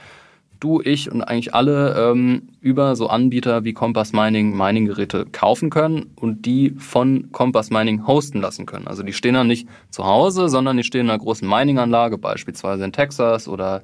du, 0.60 0.82
ich 0.82 1.12
und 1.12 1.24
eigentlich 1.24 1.56
alle 1.56 2.12
ähm, 2.12 2.50
über 2.62 2.96
so 2.96 3.08
Anbieter 3.08 3.64
wie 3.64 3.74
Compass 3.74 4.14
Mining 4.14 4.56
Mining-Geräte 4.56 5.26
kaufen 5.32 5.70
können 5.70 6.12
und 6.16 6.46
die 6.46 6.72
von 6.72 7.32
Compass 7.32 7.70
Mining 7.70 8.06
hosten 8.06 8.42
lassen 8.42 8.66
können. 8.66 8.88
Also 8.88 9.04
die 9.04 9.14
stehen 9.14 9.34
dann 9.34 9.48
nicht 9.48 9.68
zu 9.90 10.06
Hause, 10.06 10.50
sondern 10.50 10.78
die 10.78 10.84
stehen 10.84 11.06
in 11.06 11.10
einer 11.10 11.20
großen 11.20 11.48
Mining-Anlage, 11.48 12.18
beispielsweise 12.18 12.84
in 12.84 12.92
Texas 12.92 13.48
oder 13.48 13.84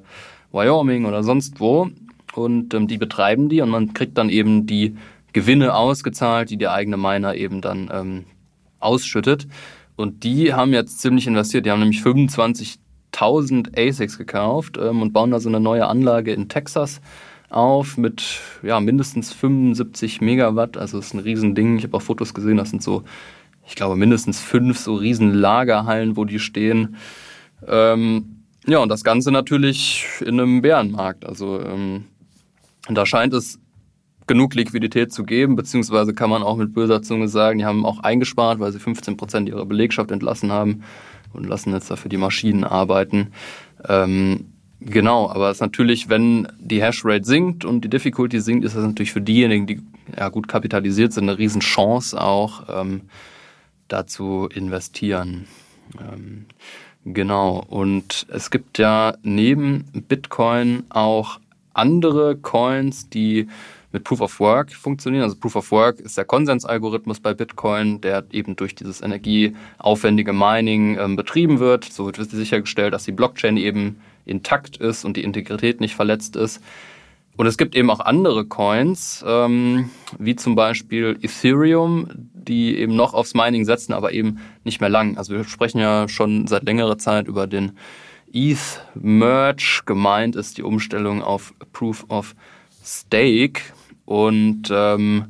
Wyoming 0.56 1.04
oder 1.04 1.22
sonst 1.22 1.60
wo. 1.60 1.88
Und 2.34 2.74
ähm, 2.74 2.88
die 2.88 2.98
betreiben 2.98 3.48
die 3.48 3.60
und 3.60 3.70
man 3.70 3.94
kriegt 3.94 4.18
dann 4.18 4.28
eben 4.28 4.66
die 4.66 4.96
Gewinne 5.32 5.74
ausgezahlt, 5.74 6.50
die 6.50 6.56
der 6.56 6.72
eigene 6.72 6.96
Miner 6.96 7.34
eben 7.34 7.60
dann 7.60 7.90
ähm, 7.92 8.24
ausschüttet. 8.80 9.46
Und 9.96 10.24
die 10.24 10.52
haben 10.52 10.72
jetzt 10.72 11.00
ziemlich 11.00 11.26
investiert. 11.26 11.66
Die 11.66 11.70
haben 11.70 11.80
nämlich 11.80 12.00
25.000 12.00 13.78
ASICs 13.78 14.18
gekauft 14.18 14.78
ähm, 14.78 15.02
und 15.02 15.12
bauen 15.12 15.30
da 15.30 15.40
so 15.40 15.48
eine 15.48 15.60
neue 15.60 15.86
Anlage 15.86 16.32
in 16.32 16.48
Texas 16.48 17.00
auf 17.48 17.96
mit 17.96 18.40
ja, 18.62 18.80
mindestens 18.80 19.32
75 19.32 20.20
Megawatt. 20.20 20.76
Also 20.76 20.98
das 20.98 21.08
ist 21.08 21.14
ein 21.14 21.20
Riesending. 21.20 21.78
Ich 21.78 21.84
habe 21.84 21.96
auch 21.96 22.02
Fotos 22.02 22.34
gesehen, 22.34 22.56
das 22.56 22.70
sind 22.70 22.82
so, 22.82 23.04
ich 23.66 23.74
glaube, 23.74 23.96
mindestens 23.96 24.40
fünf 24.40 24.78
so 24.78 24.94
riesen 24.94 25.32
Lagerhallen, 25.32 26.16
wo 26.16 26.24
die 26.24 26.38
stehen. 26.38 26.96
Ähm, 27.66 28.35
ja, 28.66 28.78
und 28.78 28.88
das 28.88 29.04
Ganze 29.04 29.30
natürlich 29.30 30.06
in 30.20 30.40
einem 30.40 30.62
Bärenmarkt. 30.62 31.24
Also 31.24 31.60
ähm, 31.60 32.04
da 32.88 33.06
scheint 33.06 33.32
es 33.32 33.58
genug 34.26 34.54
Liquidität 34.54 35.12
zu 35.12 35.24
geben, 35.24 35.56
beziehungsweise 35.56 36.12
kann 36.12 36.30
man 36.30 36.42
auch 36.42 36.56
mit 36.56 36.74
böser 36.74 37.02
Zunge 37.02 37.28
sagen, 37.28 37.58
die 37.58 37.64
haben 37.64 37.86
auch 37.86 38.00
eingespart, 38.00 38.58
weil 38.58 38.72
sie 38.72 38.80
15 38.80 39.16
Prozent 39.16 39.48
ihrer 39.48 39.66
Belegschaft 39.66 40.10
entlassen 40.10 40.50
haben 40.50 40.82
und 41.32 41.46
lassen 41.46 41.72
jetzt 41.72 41.90
dafür 41.90 42.08
die 42.08 42.16
Maschinen 42.16 42.64
arbeiten. 42.64 43.28
Ähm, 43.88 44.46
genau, 44.80 45.30
aber 45.30 45.50
es 45.50 45.58
ist 45.58 45.60
natürlich, 45.60 46.08
wenn 46.08 46.48
die 46.58 46.82
Hashrate 46.82 47.24
sinkt 47.24 47.64
und 47.64 47.82
die 47.82 47.90
Difficulty 47.90 48.40
sinkt, 48.40 48.64
ist 48.64 48.74
das 48.74 48.84
natürlich 48.84 49.12
für 49.12 49.20
diejenigen, 49.20 49.66
die 49.66 49.80
ja 50.16 50.28
gut 50.28 50.48
kapitalisiert 50.48 51.12
sind, 51.12 51.24
eine 51.24 51.38
Riesenchance 51.38 52.20
auch, 52.20 52.64
ähm, 52.68 53.02
da 53.88 54.06
zu 54.06 54.48
investieren. 54.52 55.46
Ähm, 56.00 56.46
Genau. 57.08 57.64
Und 57.68 58.26
es 58.30 58.50
gibt 58.50 58.78
ja 58.78 59.14
neben 59.22 59.84
Bitcoin 60.08 60.82
auch 60.88 61.38
andere 61.72 62.36
Coins, 62.36 63.08
die 63.08 63.46
mit 63.92 64.02
Proof 64.02 64.20
of 64.20 64.40
Work 64.40 64.72
funktionieren. 64.72 65.22
Also 65.22 65.36
Proof 65.36 65.54
of 65.54 65.70
Work 65.70 66.00
ist 66.00 66.18
der 66.18 66.24
Konsensalgorithmus 66.24 67.20
bei 67.20 67.32
Bitcoin, 67.32 68.00
der 68.00 68.24
eben 68.32 68.56
durch 68.56 68.74
dieses 68.74 69.02
energieaufwendige 69.02 70.32
Mining 70.32 70.98
ähm, 70.98 71.14
betrieben 71.14 71.60
wird. 71.60 71.84
So 71.84 72.06
wird 72.06 72.16
sichergestellt, 72.16 72.92
dass 72.92 73.04
die 73.04 73.12
Blockchain 73.12 73.56
eben 73.56 74.00
intakt 74.24 74.76
ist 74.78 75.04
und 75.04 75.16
die 75.16 75.22
Integrität 75.22 75.80
nicht 75.80 75.94
verletzt 75.94 76.34
ist. 76.34 76.60
Und 77.36 77.46
es 77.46 77.56
gibt 77.56 77.76
eben 77.76 77.90
auch 77.90 78.00
andere 78.00 78.46
Coins, 78.46 79.24
ähm, 79.24 79.90
wie 80.18 80.34
zum 80.34 80.56
Beispiel 80.56 81.16
Ethereum, 81.22 82.08
die 82.48 82.76
eben 82.78 82.96
noch 82.96 83.14
aufs 83.14 83.34
Mining 83.34 83.64
setzen, 83.64 83.92
aber 83.92 84.12
eben 84.12 84.38
nicht 84.64 84.80
mehr 84.80 84.90
lang. 84.90 85.16
Also 85.16 85.34
wir 85.34 85.44
sprechen 85.44 85.78
ja 85.78 86.08
schon 86.08 86.46
seit 86.46 86.64
längerer 86.64 86.98
Zeit 86.98 87.28
über 87.28 87.46
den 87.46 87.72
ETH 88.32 88.82
Merge. 88.94 89.82
Gemeint 89.86 90.36
ist 90.36 90.58
die 90.58 90.62
Umstellung 90.62 91.22
auf 91.22 91.54
Proof 91.72 92.04
of 92.08 92.34
Stake. 92.84 93.62
Und 94.04 94.70
ähm, 94.70 95.26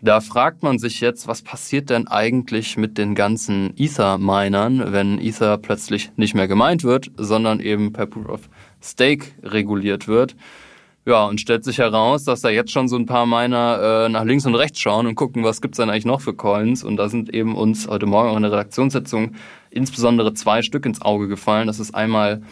da 0.00 0.20
fragt 0.20 0.62
man 0.62 0.78
sich 0.78 1.00
jetzt, 1.00 1.28
was 1.28 1.42
passiert 1.42 1.90
denn 1.90 2.08
eigentlich 2.08 2.76
mit 2.76 2.98
den 2.98 3.14
ganzen 3.14 3.72
Ether-Minern, 3.76 4.92
wenn 4.92 5.18
Ether 5.20 5.58
plötzlich 5.58 6.10
nicht 6.16 6.34
mehr 6.34 6.48
gemeint 6.48 6.82
wird, 6.82 7.10
sondern 7.16 7.60
eben 7.60 7.92
per 7.92 8.06
Proof 8.06 8.28
of 8.28 8.40
Stake 8.82 9.26
reguliert 9.42 10.08
wird. 10.08 10.34
Ja, 11.04 11.24
und 11.24 11.40
stellt 11.40 11.64
sich 11.64 11.78
heraus, 11.78 12.22
dass 12.22 12.42
da 12.42 12.48
jetzt 12.48 12.70
schon 12.70 12.86
so 12.86 12.94
ein 12.96 13.06
paar 13.06 13.26
meiner 13.26 14.04
äh, 14.04 14.08
nach 14.08 14.24
links 14.24 14.46
und 14.46 14.54
rechts 14.54 14.78
schauen 14.78 15.08
und 15.08 15.16
gucken, 15.16 15.42
was 15.42 15.60
gibt's 15.60 15.78
denn 15.78 15.90
eigentlich 15.90 16.04
noch 16.04 16.20
für 16.20 16.32
Coins. 16.32 16.84
Und 16.84 16.96
da 16.96 17.08
sind 17.08 17.34
eben 17.34 17.56
uns 17.56 17.88
heute 17.88 18.06
Morgen 18.06 18.28
auch 18.30 18.36
in 18.36 18.42
der 18.42 18.52
Redaktionssitzung 18.52 19.32
insbesondere 19.70 20.32
zwei 20.34 20.62
Stück 20.62 20.86
ins 20.86 21.02
Auge 21.02 21.26
gefallen. 21.26 21.66
Das 21.66 21.80
ist 21.80 21.92
einmal 21.92 22.42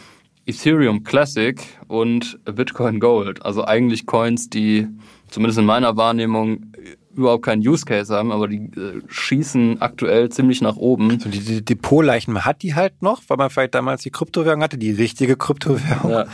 Ethereum 0.46 1.04
Classic 1.04 1.62
und 1.86 2.40
Bitcoin 2.44 2.98
Gold. 2.98 3.44
Also 3.44 3.64
eigentlich 3.64 4.06
Coins, 4.06 4.50
die 4.50 4.88
zumindest 5.28 5.60
in 5.60 5.66
meiner 5.66 5.96
Wahrnehmung 5.96 6.69
überhaupt 7.14 7.44
keinen 7.44 7.66
Use 7.66 7.84
Case 7.84 8.14
haben, 8.14 8.30
aber 8.30 8.48
die 8.48 8.58
äh, 8.58 9.02
schießen 9.08 9.80
aktuell 9.82 10.28
ziemlich 10.28 10.60
nach 10.60 10.76
oben. 10.76 11.18
So 11.18 11.28
die, 11.28 11.40
die 11.40 11.64
Depotleichen, 11.64 12.32
man 12.32 12.44
hat 12.44 12.62
die 12.62 12.74
halt 12.74 13.02
noch, 13.02 13.22
weil 13.28 13.36
man 13.36 13.50
vielleicht 13.50 13.74
damals 13.74 14.02
die 14.02 14.10
Kryptowährung 14.10 14.62
hatte, 14.62 14.78
die 14.78 14.92
richtige 14.92 15.36
Kryptowährung. 15.36 16.10
Ja. 16.10 16.26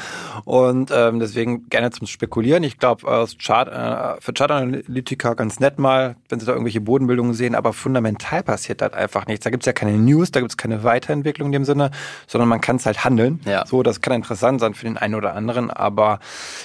Und 0.44 0.90
ähm, 0.94 1.18
deswegen 1.18 1.68
gerne 1.68 1.90
zum 1.90 2.06
Spekulieren. 2.06 2.62
Ich 2.62 2.78
glaube, 2.78 3.08
aus 3.08 3.36
Chart, 3.38 3.68
äh, 3.68 4.20
für 4.20 4.32
Chartanalytiker 4.32 5.34
ganz 5.34 5.60
nett 5.60 5.78
mal, 5.78 6.16
wenn 6.28 6.40
sie 6.40 6.46
da 6.46 6.52
irgendwelche 6.52 6.80
Bodenbildungen 6.80 7.34
sehen, 7.34 7.54
aber 7.54 7.72
fundamental 7.72 8.42
passiert 8.42 8.80
das 8.80 8.92
einfach 8.92 9.26
nichts. 9.26 9.44
Da 9.44 9.50
gibt's 9.50 9.66
ja 9.66 9.72
keine 9.72 9.96
News, 9.98 10.30
da 10.30 10.40
gibt's 10.40 10.56
keine 10.56 10.84
Weiterentwicklung 10.84 11.48
in 11.48 11.52
dem 11.52 11.64
Sinne, 11.64 11.90
sondern 12.26 12.48
man 12.48 12.60
kann 12.60 12.76
es 12.76 12.86
halt 12.86 13.04
handeln. 13.04 13.40
Ja. 13.44 13.66
So, 13.66 13.82
das 13.82 14.00
kann 14.00 14.12
interessant 14.12 14.60
sein 14.60 14.74
für 14.74 14.84
den 14.84 14.98
einen 14.98 15.14
oder 15.14 15.34
anderen, 15.34 15.70
aber 15.70 16.20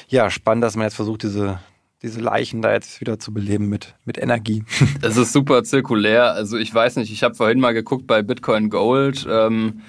ja, 0.10 0.30
spannend, 0.30 0.63
dass 0.63 0.76
man 0.76 0.86
jetzt 0.86 0.95
versucht, 0.95 1.24
diese 1.24 1.60
diese 2.02 2.20
Leichen 2.20 2.62
da 2.62 2.74
jetzt 2.74 3.00
wieder 3.00 3.20
zu 3.20 3.34
beleben 3.34 3.68
mit, 3.68 3.96
mit 4.06 4.18
Energie. 4.18 4.64
Es 5.02 5.18
ist 5.18 5.34
super 5.34 5.64
zirkulär. 5.64 6.34
Also 6.34 6.58
ich 6.58 6.74
weiß 6.74 6.96
nicht, 6.98 7.12
ich 7.12 7.24
habe 7.24 7.36
vorhin 7.36 7.60
mal 7.60 7.74
geguckt 7.74 8.08
bei 8.08 8.22
Bitcoin 8.22 8.70
Gold. 8.70 9.28
Ähm, 9.30 9.82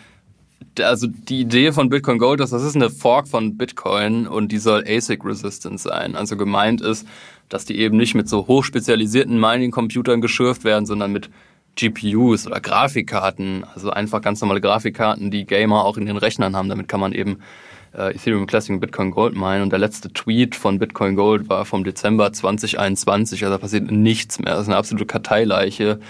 also 0.80 1.06
die 1.06 1.40
Idee 1.40 1.72
von 1.72 1.88
Bitcoin 1.88 2.18
Gold 2.18 2.40
ist, 2.40 2.52
das 2.52 2.62
ist 2.62 2.76
eine 2.76 2.90
Fork 2.90 3.28
von 3.28 3.56
Bitcoin 3.56 4.26
und 4.26 4.52
die 4.52 4.58
soll 4.58 4.84
ASIC-resistant 4.86 5.80
sein. 5.80 6.16
Also 6.16 6.36
gemeint 6.36 6.80
ist, 6.80 7.06
dass 7.48 7.64
die 7.64 7.78
eben 7.78 7.96
nicht 7.96 8.14
mit 8.14 8.28
so 8.28 8.46
hochspezialisierten 8.46 9.38
Mining-Computern 9.38 10.20
geschürft 10.20 10.64
werden, 10.64 10.86
sondern 10.86 11.12
mit 11.12 11.30
GPUs 11.76 12.46
oder 12.46 12.60
Grafikkarten. 12.60 13.64
Also 13.74 13.90
einfach 13.90 14.20
ganz 14.20 14.40
normale 14.40 14.60
Grafikkarten, 14.60 15.30
die 15.30 15.44
Gamer 15.44 15.84
auch 15.84 15.96
in 15.96 16.06
den 16.06 16.16
Rechnern 16.16 16.56
haben. 16.56 16.68
Damit 16.68 16.88
kann 16.88 17.00
man 17.00 17.12
eben 17.12 17.38
äh, 17.96 18.14
Ethereum 18.14 18.46
Classic 18.46 18.72
und 18.74 18.80
Bitcoin 18.80 19.10
Gold 19.10 19.34
meinen. 19.34 19.62
Und 19.62 19.70
der 19.70 19.78
letzte 19.78 20.12
Tweet 20.12 20.54
von 20.54 20.78
Bitcoin 20.78 21.16
Gold 21.16 21.48
war 21.48 21.64
vom 21.64 21.84
Dezember 21.84 22.32
2021. 22.32 23.42
Also 23.44 23.54
da 23.54 23.58
passiert 23.58 23.90
nichts 23.90 24.38
mehr. 24.38 24.54
Das 24.54 24.62
ist 24.62 24.68
eine 24.68 24.76
absolute 24.76 25.06
Karteileiche. 25.06 26.00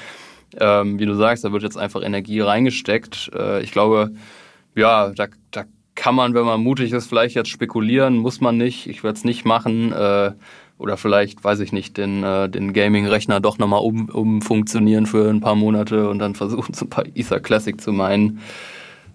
Ähm, 0.58 0.98
wie 0.98 1.06
du 1.06 1.14
sagst, 1.14 1.44
da 1.44 1.52
wird 1.52 1.62
jetzt 1.62 1.78
einfach 1.78 2.02
Energie 2.02 2.40
reingesteckt. 2.40 3.30
Äh, 3.34 3.62
ich 3.62 3.72
glaube, 3.72 4.12
ja, 4.74 5.10
da, 5.10 5.26
da 5.50 5.64
kann 5.94 6.14
man, 6.14 6.34
wenn 6.34 6.44
man 6.44 6.60
mutig 6.60 6.92
ist, 6.92 7.06
vielleicht 7.06 7.34
jetzt 7.34 7.50
spekulieren, 7.50 8.16
muss 8.16 8.40
man 8.40 8.56
nicht. 8.56 8.86
Ich 8.86 9.02
werde 9.04 9.16
es 9.16 9.24
nicht 9.24 9.44
machen. 9.44 9.92
Äh, 9.92 10.32
oder 10.78 10.96
vielleicht, 10.96 11.44
weiß 11.44 11.60
ich 11.60 11.72
nicht, 11.72 11.96
den, 11.96 12.24
äh, 12.24 12.48
den 12.48 12.72
Gaming-Rechner 12.72 13.40
doch 13.40 13.58
nochmal 13.58 13.80
um, 13.80 14.08
umfunktionieren 14.08 15.06
für 15.06 15.30
ein 15.30 15.40
paar 15.40 15.54
Monate 15.54 16.08
und 16.08 16.18
dann 16.18 16.34
versuchen, 16.34 16.74
so 16.74 16.86
ein 16.86 16.90
paar 16.90 17.04
Ether 17.14 17.40
Classic 17.40 17.80
zu 17.80 17.92
meinen. 17.92 18.40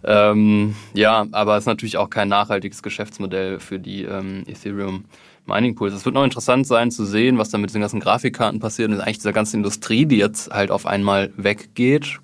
Ähm, 0.07 0.75
ja, 0.93 1.27
aber 1.33 1.57
es 1.57 1.63
ist 1.63 1.67
natürlich 1.67 1.97
auch 1.97 2.09
kein 2.09 2.29
nachhaltiges 2.29 2.81
Geschäftsmodell 2.81 3.59
für 3.59 3.77
die 3.77 4.03
ähm, 4.03 4.43
Ethereum 4.47 5.03
Mining 5.45 5.75
Pools. 5.75 5.93
Es 5.93 6.05
wird 6.05 6.15
noch 6.15 6.23
interessant 6.23 6.65
sein 6.65 6.91
zu 6.91 7.05
sehen, 7.05 7.37
was 7.37 7.49
da 7.49 7.57
mit 7.57 7.73
den 7.73 7.81
ganzen 7.81 7.99
Grafikkarten 7.99 8.59
passiert 8.59 8.89
und 8.89 9.01
eigentlich 9.01 9.17
dieser 9.17 9.33
ganzen 9.33 9.57
Industrie, 9.57 10.05
die 10.05 10.17
jetzt 10.17 10.49
halt 10.49 10.71
auf 10.71 10.85
einmal 10.85 11.31
weggeht 11.35 12.19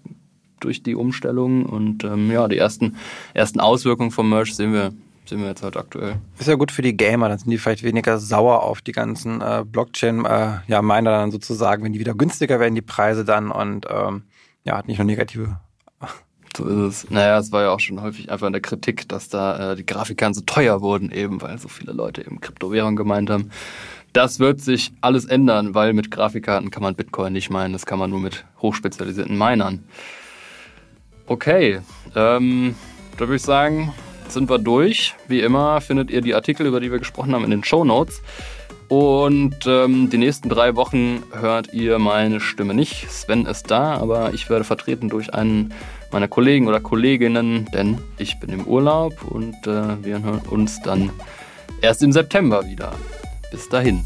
durch 0.62 0.82
die 0.82 0.96
Umstellung 0.96 1.66
und 1.66 2.06
ähm, 2.06 2.32
ja, 2.32 2.48
die 2.48 2.58
ersten, 2.58 2.96
ersten 3.34 3.60
Auswirkungen 3.60 4.12
vom 4.12 4.30
Merch 4.30 4.56
sehen 4.56 4.74
wir 4.74 4.94
sehen 5.26 5.40
wir 5.40 5.48
jetzt 5.48 5.64
halt 5.64 5.78
aktuell. 5.78 6.16
Ist 6.38 6.48
ja 6.48 6.56
gut 6.56 6.72
für 6.72 6.82
die 6.82 6.98
Gamer, 6.98 7.30
dann 7.30 7.38
sind 7.38 7.50
die 7.50 7.58
vielleicht 7.58 7.84
weniger 7.84 8.20
sauer 8.20 8.64
auf 8.64 8.82
die 8.82 8.92
ganzen 8.92 9.42
äh, 9.42 9.64
Blockchain-Miner 9.66 10.64
äh, 10.68 10.72
ja, 10.72 11.02
dann 11.02 11.32
sozusagen, 11.32 11.84
wenn 11.84 11.94
die 11.94 12.00
wieder 12.00 12.14
günstiger 12.14 12.60
werden, 12.60 12.76
die 12.76 12.82
Preise 12.82 13.24
dann 13.24 13.52
und 13.52 13.88
ähm, 13.90 14.24
ja, 14.66 14.78
hat 14.78 14.88
nicht 14.88 14.98
nur 14.98 15.06
negative 15.06 15.60
so 16.58 16.66
ist 16.66 17.04
es. 17.04 17.10
Naja, 17.10 17.38
es 17.40 17.52
war 17.52 17.64
ja 17.64 17.72
auch 17.72 17.80
schon 17.80 18.02
häufig 18.02 18.32
einfach 18.32 18.48
in 18.48 18.54
der 18.54 18.62
Kritik, 18.62 19.08
dass 19.10 19.30
da 19.30 19.72
äh, 19.72 19.76
die 19.76 19.86
Grafikkarten 19.86 20.34
so 20.34 20.42
teuer 20.42 20.82
wurden, 20.82 21.12
eben 21.12 21.42
weil 21.42 21.58
so 21.58 21.68
viele 21.68 21.94
Leute 21.94 22.22
eben 22.22 22.42
Kryptowährung 22.42 22.96
gemeint 22.96 23.30
haben. 23.30 23.52
Das 24.14 24.40
wird 24.40 24.62
sich 24.62 24.92
alles 25.02 25.26
ändern, 25.26 25.74
weil 25.74 25.94
mit 25.94 26.12
Grafikkarten 26.12 26.70
kann 26.70 26.84
man 26.84 26.96
Bitcoin 26.96 27.34
nicht 27.34 27.50
meinen, 27.50 27.74
das 27.74 27.86
kann 27.86 27.98
man 27.98 28.12
nur 28.12 28.20
mit 28.20 28.46
hochspezialisierten 28.62 29.38
Minern. 29.38 29.84
Okay, 31.26 31.82
ähm, 32.16 32.76
da 33.14 33.22
würde 33.22 33.38
ich 33.38 33.42
sagen, 33.42 33.94
sind 34.28 34.50
wir 34.50 34.60
durch. 34.60 35.16
Wie 35.28 35.42
immer 35.42 35.82
findet 35.82 36.12
ihr 36.12 36.22
die 36.22 36.36
Artikel, 36.36 36.68
über 36.68 36.80
die 36.80 36.92
wir 36.92 37.00
gesprochen 37.00 37.34
haben, 37.34 37.44
in 37.44 37.52
den 37.52 37.64
Show 37.64 37.86
Notes. 37.86 38.22
Und 38.88 39.66
ähm, 39.66 40.10
die 40.10 40.18
nächsten 40.18 40.50
drei 40.50 40.76
Wochen 40.76 41.24
hört 41.32 41.74
ihr 41.74 41.98
meine 41.98 42.40
Stimme 42.40 42.74
nicht. 42.74 43.10
Sven 43.10 43.46
ist 43.46 43.72
da, 43.72 43.96
aber 43.96 44.34
ich 44.34 44.50
werde 44.50 44.64
vertreten 44.64 45.10
durch 45.10 45.34
einen 45.34 45.74
meiner 46.14 46.28
Kollegen 46.28 46.68
oder 46.68 46.80
Kolleginnen, 46.80 47.68
denn 47.74 47.98
ich 48.18 48.40
bin 48.40 48.52
im 48.52 48.66
Urlaub 48.66 49.24
und 49.24 49.56
äh, 49.68 50.04
wir 50.04 50.22
hören 50.22 50.42
uns 50.50 50.82
dann 50.82 51.12
erst 51.82 52.04
im 52.04 52.12
September 52.12 52.66
wieder. 52.66 52.94
Bis 53.52 53.68
dahin. 53.68 54.04